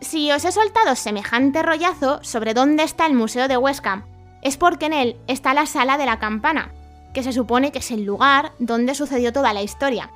Si 0.00 0.30
os 0.32 0.44
he 0.44 0.52
soltado 0.52 0.96
semejante 0.96 1.62
rollazo 1.62 2.18
sobre 2.22 2.54
dónde 2.54 2.82
está 2.82 3.06
el 3.06 3.14
Museo 3.14 3.48
de 3.48 3.56
Huesca, 3.56 4.04
es 4.42 4.56
porque 4.56 4.86
en 4.86 4.92
él 4.92 5.16
está 5.28 5.54
la 5.54 5.66
Sala 5.66 5.96
de 5.96 6.06
la 6.06 6.18
Campana, 6.18 6.72
que 7.14 7.22
se 7.22 7.32
supone 7.32 7.70
que 7.70 7.78
es 7.78 7.90
el 7.90 8.04
lugar 8.04 8.52
donde 8.58 8.94
sucedió 8.94 9.32
toda 9.32 9.52
la 9.52 9.62
historia. 9.62 10.10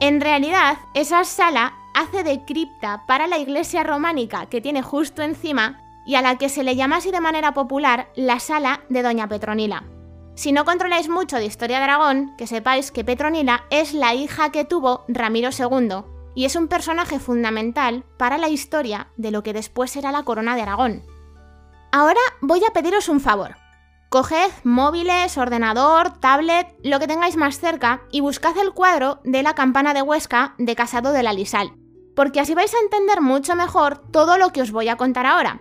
En 0.00 0.20
realidad, 0.20 0.78
esa 0.94 1.24
sala 1.24 1.74
hace 1.94 2.24
de 2.24 2.44
cripta 2.44 3.04
para 3.06 3.26
la 3.26 3.38
iglesia 3.38 3.84
románica 3.84 4.46
que 4.46 4.60
tiene 4.60 4.82
justo 4.82 5.22
encima 5.22 5.80
y 6.06 6.14
a 6.14 6.22
la 6.22 6.38
que 6.38 6.48
se 6.48 6.64
le 6.64 6.74
llama 6.74 6.96
así 6.96 7.10
de 7.10 7.20
manera 7.20 7.52
popular 7.52 8.08
la 8.16 8.40
sala 8.40 8.80
de 8.88 9.02
Doña 9.02 9.28
Petronila. 9.28 9.84
Si 10.40 10.52
no 10.52 10.64
controláis 10.64 11.10
mucho 11.10 11.36
de 11.36 11.44
historia 11.44 11.76
de 11.76 11.84
Aragón, 11.84 12.34
que 12.38 12.46
sepáis 12.46 12.92
que 12.92 13.04
Petronila 13.04 13.66
es 13.68 13.92
la 13.92 14.14
hija 14.14 14.50
que 14.50 14.64
tuvo 14.64 15.04
Ramiro 15.06 15.50
II 15.50 16.02
y 16.34 16.46
es 16.46 16.56
un 16.56 16.66
personaje 16.66 17.18
fundamental 17.18 18.06
para 18.16 18.38
la 18.38 18.48
historia 18.48 19.08
de 19.18 19.32
lo 19.32 19.42
que 19.42 19.52
después 19.52 19.90
será 19.90 20.12
la 20.12 20.22
corona 20.22 20.56
de 20.56 20.62
Aragón. 20.62 21.02
Ahora 21.92 22.20
voy 22.40 22.62
a 22.64 22.72
pediros 22.72 23.10
un 23.10 23.20
favor. 23.20 23.56
Coged 24.08 24.50
móviles, 24.64 25.36
ordenador, 25.36 26.18
tablet, 26.20 26.74
lo 26.82 26.98
que 27.00 27.06
tengáis 27.06 27.36
más 27.36 27.60
cerca 27.60 28.00
y 28.10 28.20
buscad 28.20 28.56
el 28.56 28.72
cuadro 28.72 29.20
de 29.24 29.42
la 29.42 29.54
campana 29.54 29.92
de 29.92 30.00
Huesca 30.00 30.54
de 30.56 30.74
Casado 30.74 31.12
de 31.12 31.22
la 31.22 31.34
Lisal, 31.34 31.74
porque 32.16 32.40
así 32.40 32.54
vais 32.54 32.72
a 32.72 32.80
entender 32.80 33.20
mucho 33.20 33.56
mejor 33.56 34.10
todo 34.10 34.38
lo 34.38 34.54
que 34.54 34.62
os 34.62 34.72
voy 34.72 34.88
a 34.88 34.96
contar 34.96 35.26
ahora. 35.26 35.60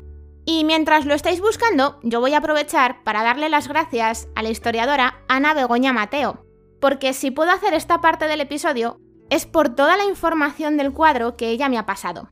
Y 0.51 0.63
mientras 0.63 1.05
lo 1.05 1.13
estáis 1.13 1.41
buscando, 1.41 1.99
yo 2.01 2.21
voy 2.21 2.33
a 2.33 2.39
aprovechar 2.39 3.03
para 3.03 3.21
darle 3.21 3.49
las 3.49 3.67
gracias 3.67 4.27
a 4.33 4.41
la 4.41 4.49
historiadora 4.49 5.23
Ana 5.27 5.53
Begoña 5.53 5.93
Mateo, 5.93 6.43
porque 6.81 7.13
si 7.13 7.29
puedo 7.29 7.51
hacer 7.51 7.75
esta 7.75 8.01
parte 8.01 8.27
del 8.27 8.41
episodio 8.41 8.99
es 9.29 9.45
por 9.45 9.69
toda 9.69 9.95
la 9.95 10.05
información 10.05 10.75
del 10.75 10.91
cuadro 10.91 11.38
que 11.38 11.49
ella 11.49 11.69
me 11.69 11.77
ha 11.77 11.85
pasado. 11.85 12.31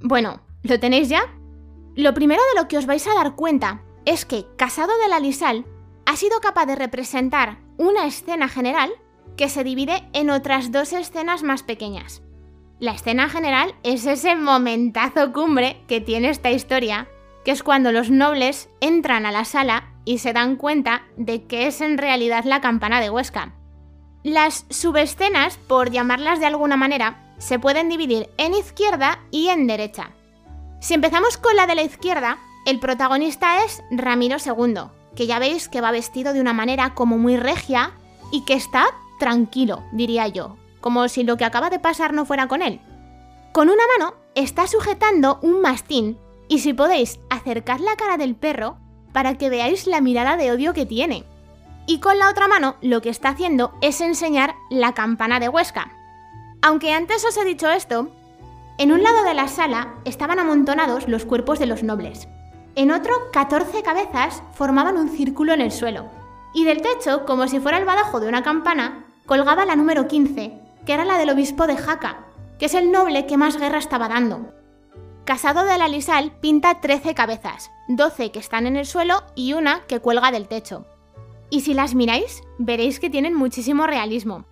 Bueno, 0.00 0.40
¿lo 0.64 0.80
tenéis 0.80 1.08
ya? 1.08 1.32
Lo 1.94 2.12
primero 2.12 2.42
de 2.52 2.60
lo 2.60 2.66
que 2.66 2.76
os 2.76 2.86
vais 2.86 3.06
a 3.06 3.14
dar 3.14 3.36
cuenta 3.36 3.84
es 4.04 4.24
que 4.24 4.46
Casado 4.56 4.98
de 4.98 5.08
la 5.08 5.20
Lisal 5.20 5.64
ha 6.06 6.16
sido 6.16 6.40
capaz 6.40 6.66
de 6.66 6.74
representar 6.74 7.60
una 7.78 8.04
escena 8.06 8.48
general 8.48 8.90
que 9.36 9.48
se 9.48 9.62
divide 9.62 10.08
en 10.12 10.30
otras 10.30 10.72
dos 10.72 10.92
escenas 10.92 11.44
más 11.44 11.62
pequeñas. 11.62 12.20
La 12.80 12.90
escena 12.90 13.28
general 13.28 13.76
es 13.84 14.06
ese 14.06 14.34
momentazo 14.34 15.32
cumbre 15.32 15.84
que 15.86 16.00
tiene 16.00 16.30
esta 16.30 16.50
historia 16.50 17.08
que 17.44 17.50
es 17.50 17.62
cuando 17.62 17.92
los 17.92 18.10
nobles 18.10 18.68
entran 18.80 19.26
a 19.26 19.32
la 19.32 19.44
sala 19.44 19.92
y 20.04 20.18
se 20.18 20.32
dan 20.32 20.56
cuenta 20.56 21.02
de 21.16 21.44
que 21.44 21.66
es 21.66 21.80
en 21.80 21.98
realidad 21.98 22.44
la 22.44 22.60
campana 22.60 23.00
de 23.00 23.10
Huesca. 23.10 23.54
Las 24.22 24.64
subescenas, 24.70 25.56
por 25.56 25.90
llamarlas 25.90 26.40
de 26.40 26.46
alguna 26.46 26.76
manera, 26.76 27.34
se 27.38 27.58
pueden 27.58 27.88
dividir 27.88 28.30
en 28.38 28.54
izquierda 28.54 29.20
y 29.30 29.48
en 29.48 29.66
derecha. 29.66 30.10
Si 30.80 30.94
empezamos 30.94 31.36
con 31.36 31.56
la 31.56 31.66
de 31.66 31.74
la 31.74 31.82
izquierda, 31.82 32.38
el 32.66 32.80
protagonista 32.80 33.64
es 33.64 33.82
Ramiro 33.90 34.38
II, 34.38 34.84
que 35.14 35.26
ya 35.26 35.38
veis 35.38 35.68
que 35.68 35.82
va 35.82 35.90
vestido 35.90 36.32
de 36.32 36.40
una 36.40 36.54
manera 36.54 36.94
como 36.94 37.18
muy 37.18 37.36
regia 37.36 37.92
y 38.32 38.44
que 38.44 38.54
está 38.54 38.86
tranquilo, 39.18 39.82
diría 39.92 40.28
yo, 40.28 40.56
como 40.80 41.08
si 41.08 41.22
lo 41.22 41.36
que 41.36 41.44
acaba 41.44 41.70
de 41.70 41.78
pasar 41.78 42.14
no 42.14 42.24
fuera 42.24 42.48
con 42.48 42.62
él. 42.62 42.80
Con 43.52 43.68
una 43.68 43.84
mano 43.98 44.14
está 44.34 44.66
sujetando 44.66 45.38
un 45.42 45.60
mastín 45.60 46.18
y 46.48 46.60
si 46.60 46.72
podéis, 46.72 47.18
acercad 47.30 47.80
la 47.80 47.96
cara 47.96 48.16
del 48.16 48.34
perro 48.34 48.78
para 49.12 49.36
que 49.36 49.50
veáis 49.50 49.86
la 49.86 50.00
mirada 50.00 50.36
de 50.36 50.50
odio 50.50 50.74
que 50.74 50.86
tiene. 50.86 51.24
Y 51.86 52.00
con 52.00 52.18
la 52.18 52.30
otra 52.30 52.48
mano 52.48 52.76
lo 52.80 53.00
que 53.02 53.10
está 53.10 53.30
haciendo 53.30 53.74
es 53.80 54.00
enseñar 54.00 54.54
la 54.70 54.92
campana 54.92 55.40
de 55.40 55.48
Huesca. 55.48 55.92
Aunque 56.62 56.92
antes 56.92 57.24
os 57.24 57.36
he 57.36 57.44
dicho 57.44 57.70
esto, 57.70 58.10
en 58.78 58.90
un 58.90 59.02
lado 59.02 59.22
de 59.24 59.34
la 59.34 59.48
sala 59.48 59.94
estaban 60.04 60.38
amontonados 60.38 61.08
los 61.08 61.24
cuerpos 61.24 61.58
de 61.58 61.66
los 61.66 61.82
nobles. 61.82 62.26
En 62.74 62.90
otro, 62.90 63.12
14 63.32 63.82
cabezas 63.82 64.42
formaban 64.52 64.96
un 64.96 65.08
círculo 65.08 65.52
en 65.52 65.60
el 65.60 65.70
suelo. 65.70 66.06
Y 66.54 66.64
del 66.64 66.82
techo, 66.82 67.24
como 67.24 67.46
si 67.46 67.60
fuera 67.60 67.78
el 67.78 67.84
badajo 67.84 68.18
de 68.18 68.28
una 68.28 68.42
campana, 68.42 69.04
colgaba 69.26 69.64
la 69.64 69.76
número 69.76 70.08
15, 70.08 70.58
que 70.84 70.92
era 70.92 71.04
la 71.04 71.18
del 71.18 71.30
obispo 71.30 71.66
de 71.66 71.76
Jaca, 71.76 72.26
que 72.58 72.66
es 72.66 72.74
el 72.74 72.90
noble 72.90 73.26
que 73.26 73.36
más 73.36 73.58
guerra 73.58 73.78
estaba 73.78 74.08
dando. 74.08 74.52
Casado 75.24 75.64
de 75.64 75.78
la 75.78 75.88
Lisal 75.88 76.32
pinta 76.32 76.82
13 76.82 77.14
cabezas, 77.14 77.70
12 77.88 78.30
que 78.30 78.38
están 78.38 78.66
en 78.66 78.76
el 78.76 78.84
suelo 78.84 79.24
y 79.34 79.54
una 79.54 79.80
que 79.86 79.98
cuelga 79.98 80.30
del 80.30 80.48
techo. 80.48 80.84
Y 81.48 81.62
si 81.62 81.72
las 81.72 81.94
miráis, 81.94 82.42
veréis 82.58 83.00
que 83.00 83.08
tienen 83.08 83.34
muchísimo 83.34 83.86
realismo. 83.86 84.44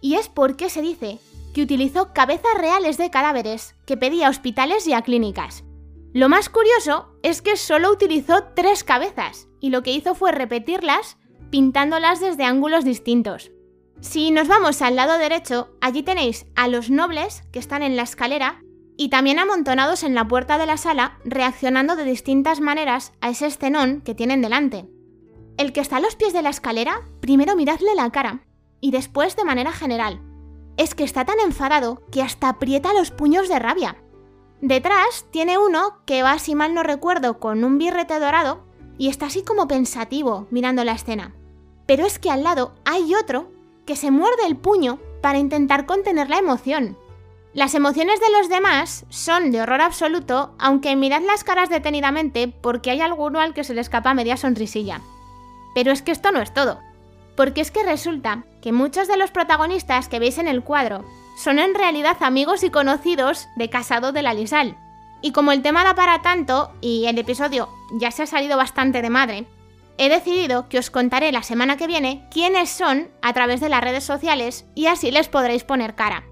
Y 0.00 0.14
es 0.14 0.28
porque 0.28 0.70
se 0.70 0.82
dice 0.82 1.18
que 1.52 1.62
utilizó 1.62 2.12
cabezas 2.12 2.54
reales 2.56 2.96
de 2.96 3.10
cadáveres 3.10 3.74
que 3.86 3.96
pedía 3.96 4.28
a 4.28 4.30
hospitales 4.30 4.86
y 4.86 4.92
a 4.92 5.02
clínicas. 5.02 5.64
Lo 6.12 6.28
más 6.28 6.48
curioso 6.48 7.08
es 7.24 7.42
que 7.42 7.56
solo 7.56 7.90
utilizó 7.90 8.44
tres 8.54 8.84
cabezas 8.84 9.48
y 9.58 9.70
lo 9.70 9.82
que 9.82 9.92
hizo 9.92 10.14
fue 10.14 10.30
repetirlas 10.30 11.16
pintándolas 11.50 12.20
desde 12.20 12.44
ángulos 12.44 12.84
distintos. 12.84 13.50
Si 14.00 14.30
nos 14.30 14.46
vamos 14.46 14.80
al 14.80 14.94
lado 14.94 15.18
derecho, 15.18 15.70
allí 15.80 16.04
tenéis 16.04 16.46
a 16.54 16.68
los 16.68 16.88
nobles 16.88 17.42
que 17.50 17.58
están 17.58 17.82
en 17.82 17.96
la 17.96 18.02
escalera 18.02 18.62
y 19.00 19.08
también 19.08 19.38
amontonados 19.38 20.02
en 20.02 20.14
la 20.14 20.28
puerta 20.28 20.58
de 20.58 20.66
la 20.66 20.76
sala, 20.76 21.16
reaccionando 21.24 21.96
de 21.96 22.04
distintas 22.04 22.60
maneras 22.60 23.14
a 23.22 23.30
ese 23.30 23.46
escenón 23.46 24.02
que 24.02 24.14
tienen 24.14 24.42
delante. 24.42 24.90
El 25.56 25.72
que 25.72 25.80
está 25.80 25.96
a 25.96 26.00
los 26.00 26.16
pies 26.16 26.34
de 26.34 26.42
la 26.42 26.50
escalera, 26.50 27.00
primero 27.20 27.56
miradle 27.56 27.94
la 27.94 28.10
cara, 28.10 28.44
y 28.78 28.90
después 28.90 29.36
de 29.36 29.44
manera 29.46 29.72
general. 29.72 30.20
Es 30.76 30.94
que 30.94 31.04
está 31.04 31.24
tan 31.24 31.40
enfadado 31.40 32.02
que 32.12 32.20
hasta 32.20 32.50
aprieta 32.50 32.92
los 32.92 33.10
puños 33.10 33.48
de 33.48 33.58
rabia. 33.58 33.96
Detrás 34.60 35.24
tiene 35.30 35.56
uno 35.56 36.02
que 36.04 36.22
va, 36.22 36.38
si 36.38 36.54
mal 36.54 36.74
no 36.74 36.82
recuerdo, 36.82 37.40
con 37.40 37.64
un 37.64 37.78
birrete 37.78 38.20
dorado 38.20 38.66
y 38.98 39.08
está 39.08 39.26
así 39.26 39.42
como 39.42 39.66
pensativo 39.66 40.46
mirando 40.50 40.84
la 40.84 40.92
escena. 40.92 41.34
Pero 41.86 42.04
es 42.04 42.18
que 42.18 42.30
al 42.30 42.44
lado 42.44 42.74
hay 42.84 43.14
otro 43.14 43.50
que 43.86 43.96
se 43.96 44.10
muerde 44.10 44.44
el 44.46 44.58
puño 44.58 45.00
para 45.22 45.38
intentar 45.38 45.86
contener 45.86 46.28
la 46.28 46.36
emoción. 46.36 46.98
Las 47.52 47.74
emociones 47.74 48.20
de 48.20 48.30
los 48.38 48.48
demás 48.48 49.06
son 49.08 49.50
de 49.50 49.60
horror 49.60 49.80
absoluto, 49.80 50.54
aunque 50.60 50.94
mirad 50.94 51.22
las 51.22 51.42
caras 51.42 51.68
detenidamente 51.68 52.46
porque 52.46 52.92
hay 52.92 53.00
alguno 53.00 53.40
al 53.40 53.54
que 53.54 53.64
se 53.64 53.74
le 53.74 53.80
escapa 53.80 54.14
media 54.14 54.36
sonrisilla. 54.36 55.00
Pero 55.74 55.90
es 55.90 56.00
que 56.00 56.12
esto 56.12 56.30
no 56.30 56.40
es 56.40 56.54
todo, 56.54 56.78
porque 57.36 57.60
es 57.60 57.72
que 57.72 57.82
resulta 57.82 58.44
que 58.62 58.70
muchos 58.70 59.08
de 59.08 59.16
los 59.16 59.32
protagonistas 59.32 60.08
que 60.08 60.20
veis 60.20 60.38
en 60.38 60.46
el 60.46 60.62
cuadro 60.62 61.04
son 61.36 61.58
en 61.58 61.74
realidad 61.74 62.18
amigos 62.20 62.62
y 62.62 62.70
conocidos 62.70 63.48
de 63.56 63.68
Casado 63.68 64.12
de 64.12 64.22
la 64.22 64.32
Lisal. 64.32 64.76
Y 65.20 65.32
como 65.32 65.50
el 65.50 65.62
tema 65.62 65.82
da 65.82 65.96
para 65.96 66.22
tanto 66.22 66.70
y 66.80 67.06
el 67.06 67.18
episodio 67.18 67.68
ya 67.98 68.12
se 68.12 68.22
ha 68.22 68.26
salido 68.26 68.56
bastante 68.56 69.02
de 69.02 69.10
madre, 69.10 69.46
he 69.98 70.08
decidido 70.08 70.68
que 70.68 70.78
os 70.78 70.90
contaré 70.90 71.32
la 71.32 71.42
semana 71.42 71.76
que 71.76 71.88
viene 71.88 72.28
quiénes 72.30 72.70
son 72.70 73.08
a 73.22 73.32
través 73.32 73.60
de 73.60 73.70
las 73.70 73.82
redes 73.82 74.04
sociales 74.04 74.66
y 74.76 74.86
así 74.86 75.10
les 75.10 75.28
podréis 75.28 75.64
poner 75.64 75.96
cara 75.96 76.29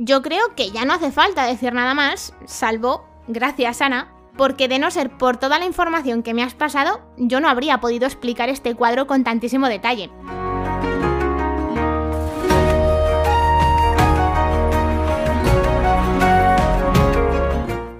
yo 0.00 0.22
creo 0.22 0.54
que 0.54 0.70
ya 0.70 0.84
no 0.84 0.92
hace 0.94 1.10
falta 1.10 1.44
decir 1.44 1.72
nada 1.72 1.92
más, 1.92 2.32
salvo, 2.46 3.04
gracias 3.26 3.82
Ana, 3.82 4.14
porque 4.36 4.68
de 4.68 4.78
no 4.78 4.92
ser 4.92 5.10
por 5.10 5.38
toda 5.38 5.58
la 5.58 5.64
información 5.64 6.22
que 6.22 6.34
me 6.34 6.44
has 6.44 6.54
pasado, 6.54 7.00
yo 7.16 7.40
no 7.40 7.48
habría 7.48 7.80
podido 7.80 8.06
explicar 8.06 8.48
este 8.48 8.76
cuadro 8.76 9.08
con 9.08 9.24
tantísimo 9.24 9.68
detalle. 9.68 10.10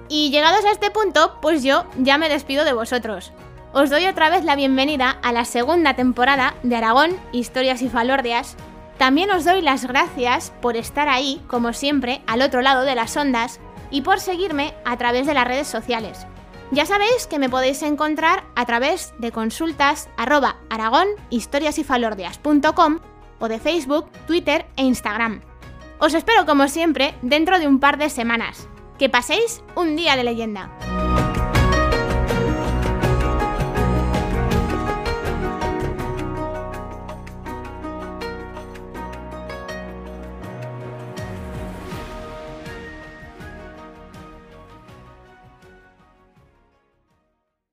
Y 0.07 0.31
llegados 0.31 0.63
a 0.63 0.71
este 0.71 0.91
punto, 0.91 1.37
pues 1.41 1.63
yo 1.63 1.83
ya 1.97 2.17
me 2.17 2.29
despido 2.29 2.63
de 2.63 2.71
vosotros. 2.71 3.33
Os 3.73 3.89
doy 3.89 4.05
otra 4.05 4.29
vez 4.29 4.45
la 4.45 4.55
bienvenida 4.55 5.17
a 5.21 5.33
la 5.33 5.43
segunda 5.43 5.95
temporada 5.95 6.55
de 6.63 6.77
Aragón, 6.77 7.11
Historias 7.33 7.81
y 7.81 7.89
Falordias, 7.89 8.55
también 8.99 9.31
os 9.31 9.45
doy 9.45 9.61
las 9.61 9.85
gracias 9.85 10.51
por 10.61 10.75
estar 10.75 11.07
ahí, 11.07 11.41
como 11.47 11.71
siempre, 11.71 12.21
al 12.27 12.41
otro 12.41 12.61
lado 12.61 12.83
de 12.83 12.95
las 12.95 13.15
ondas 13.15 13.61
y 13.91 14.01
por 14.01 14.19
seguirme 14.19 14.73
a 14.83 14.97
través 14.97 15.25
de 15.25 15.33
las 15.33 15.47
redes 15.47 15.69
sociales. 15.69 16.27
Ya 16.71 16.85
sabéis 16.85 17.25
que 17.25 17.39
me 17.39 17.49
podéis 17.49 17.81
encontrar 17.81 18.43
a 18.55 18.65
través 18.65 19.13
de 19.17 19.31
consultas 19.31 20.09
arroba 20.17 20.57
o 23.39 23.47
de 23.47 23.59
Facebook, 23.59 24.11
Twitter 24.27 24.65
e 24.75 24.83
Instagram. 24.83 25.41
Os 25.99 26.13
espero 26.13 26.45
como 26.45 26.67
siempre 26.67 27.15
dentro 27.21 27.57
de 27.57 27.67
un 27.67 27.79
par 27.79 27.97
de 27.97 28.09
semanas. 28.09 28.67
Que 28.97 29.07
paséis 29.07 29.63
un 29.75 29.95
día 29.95 30.17
de 30.17 30.25
leyenda. 30.25 30.69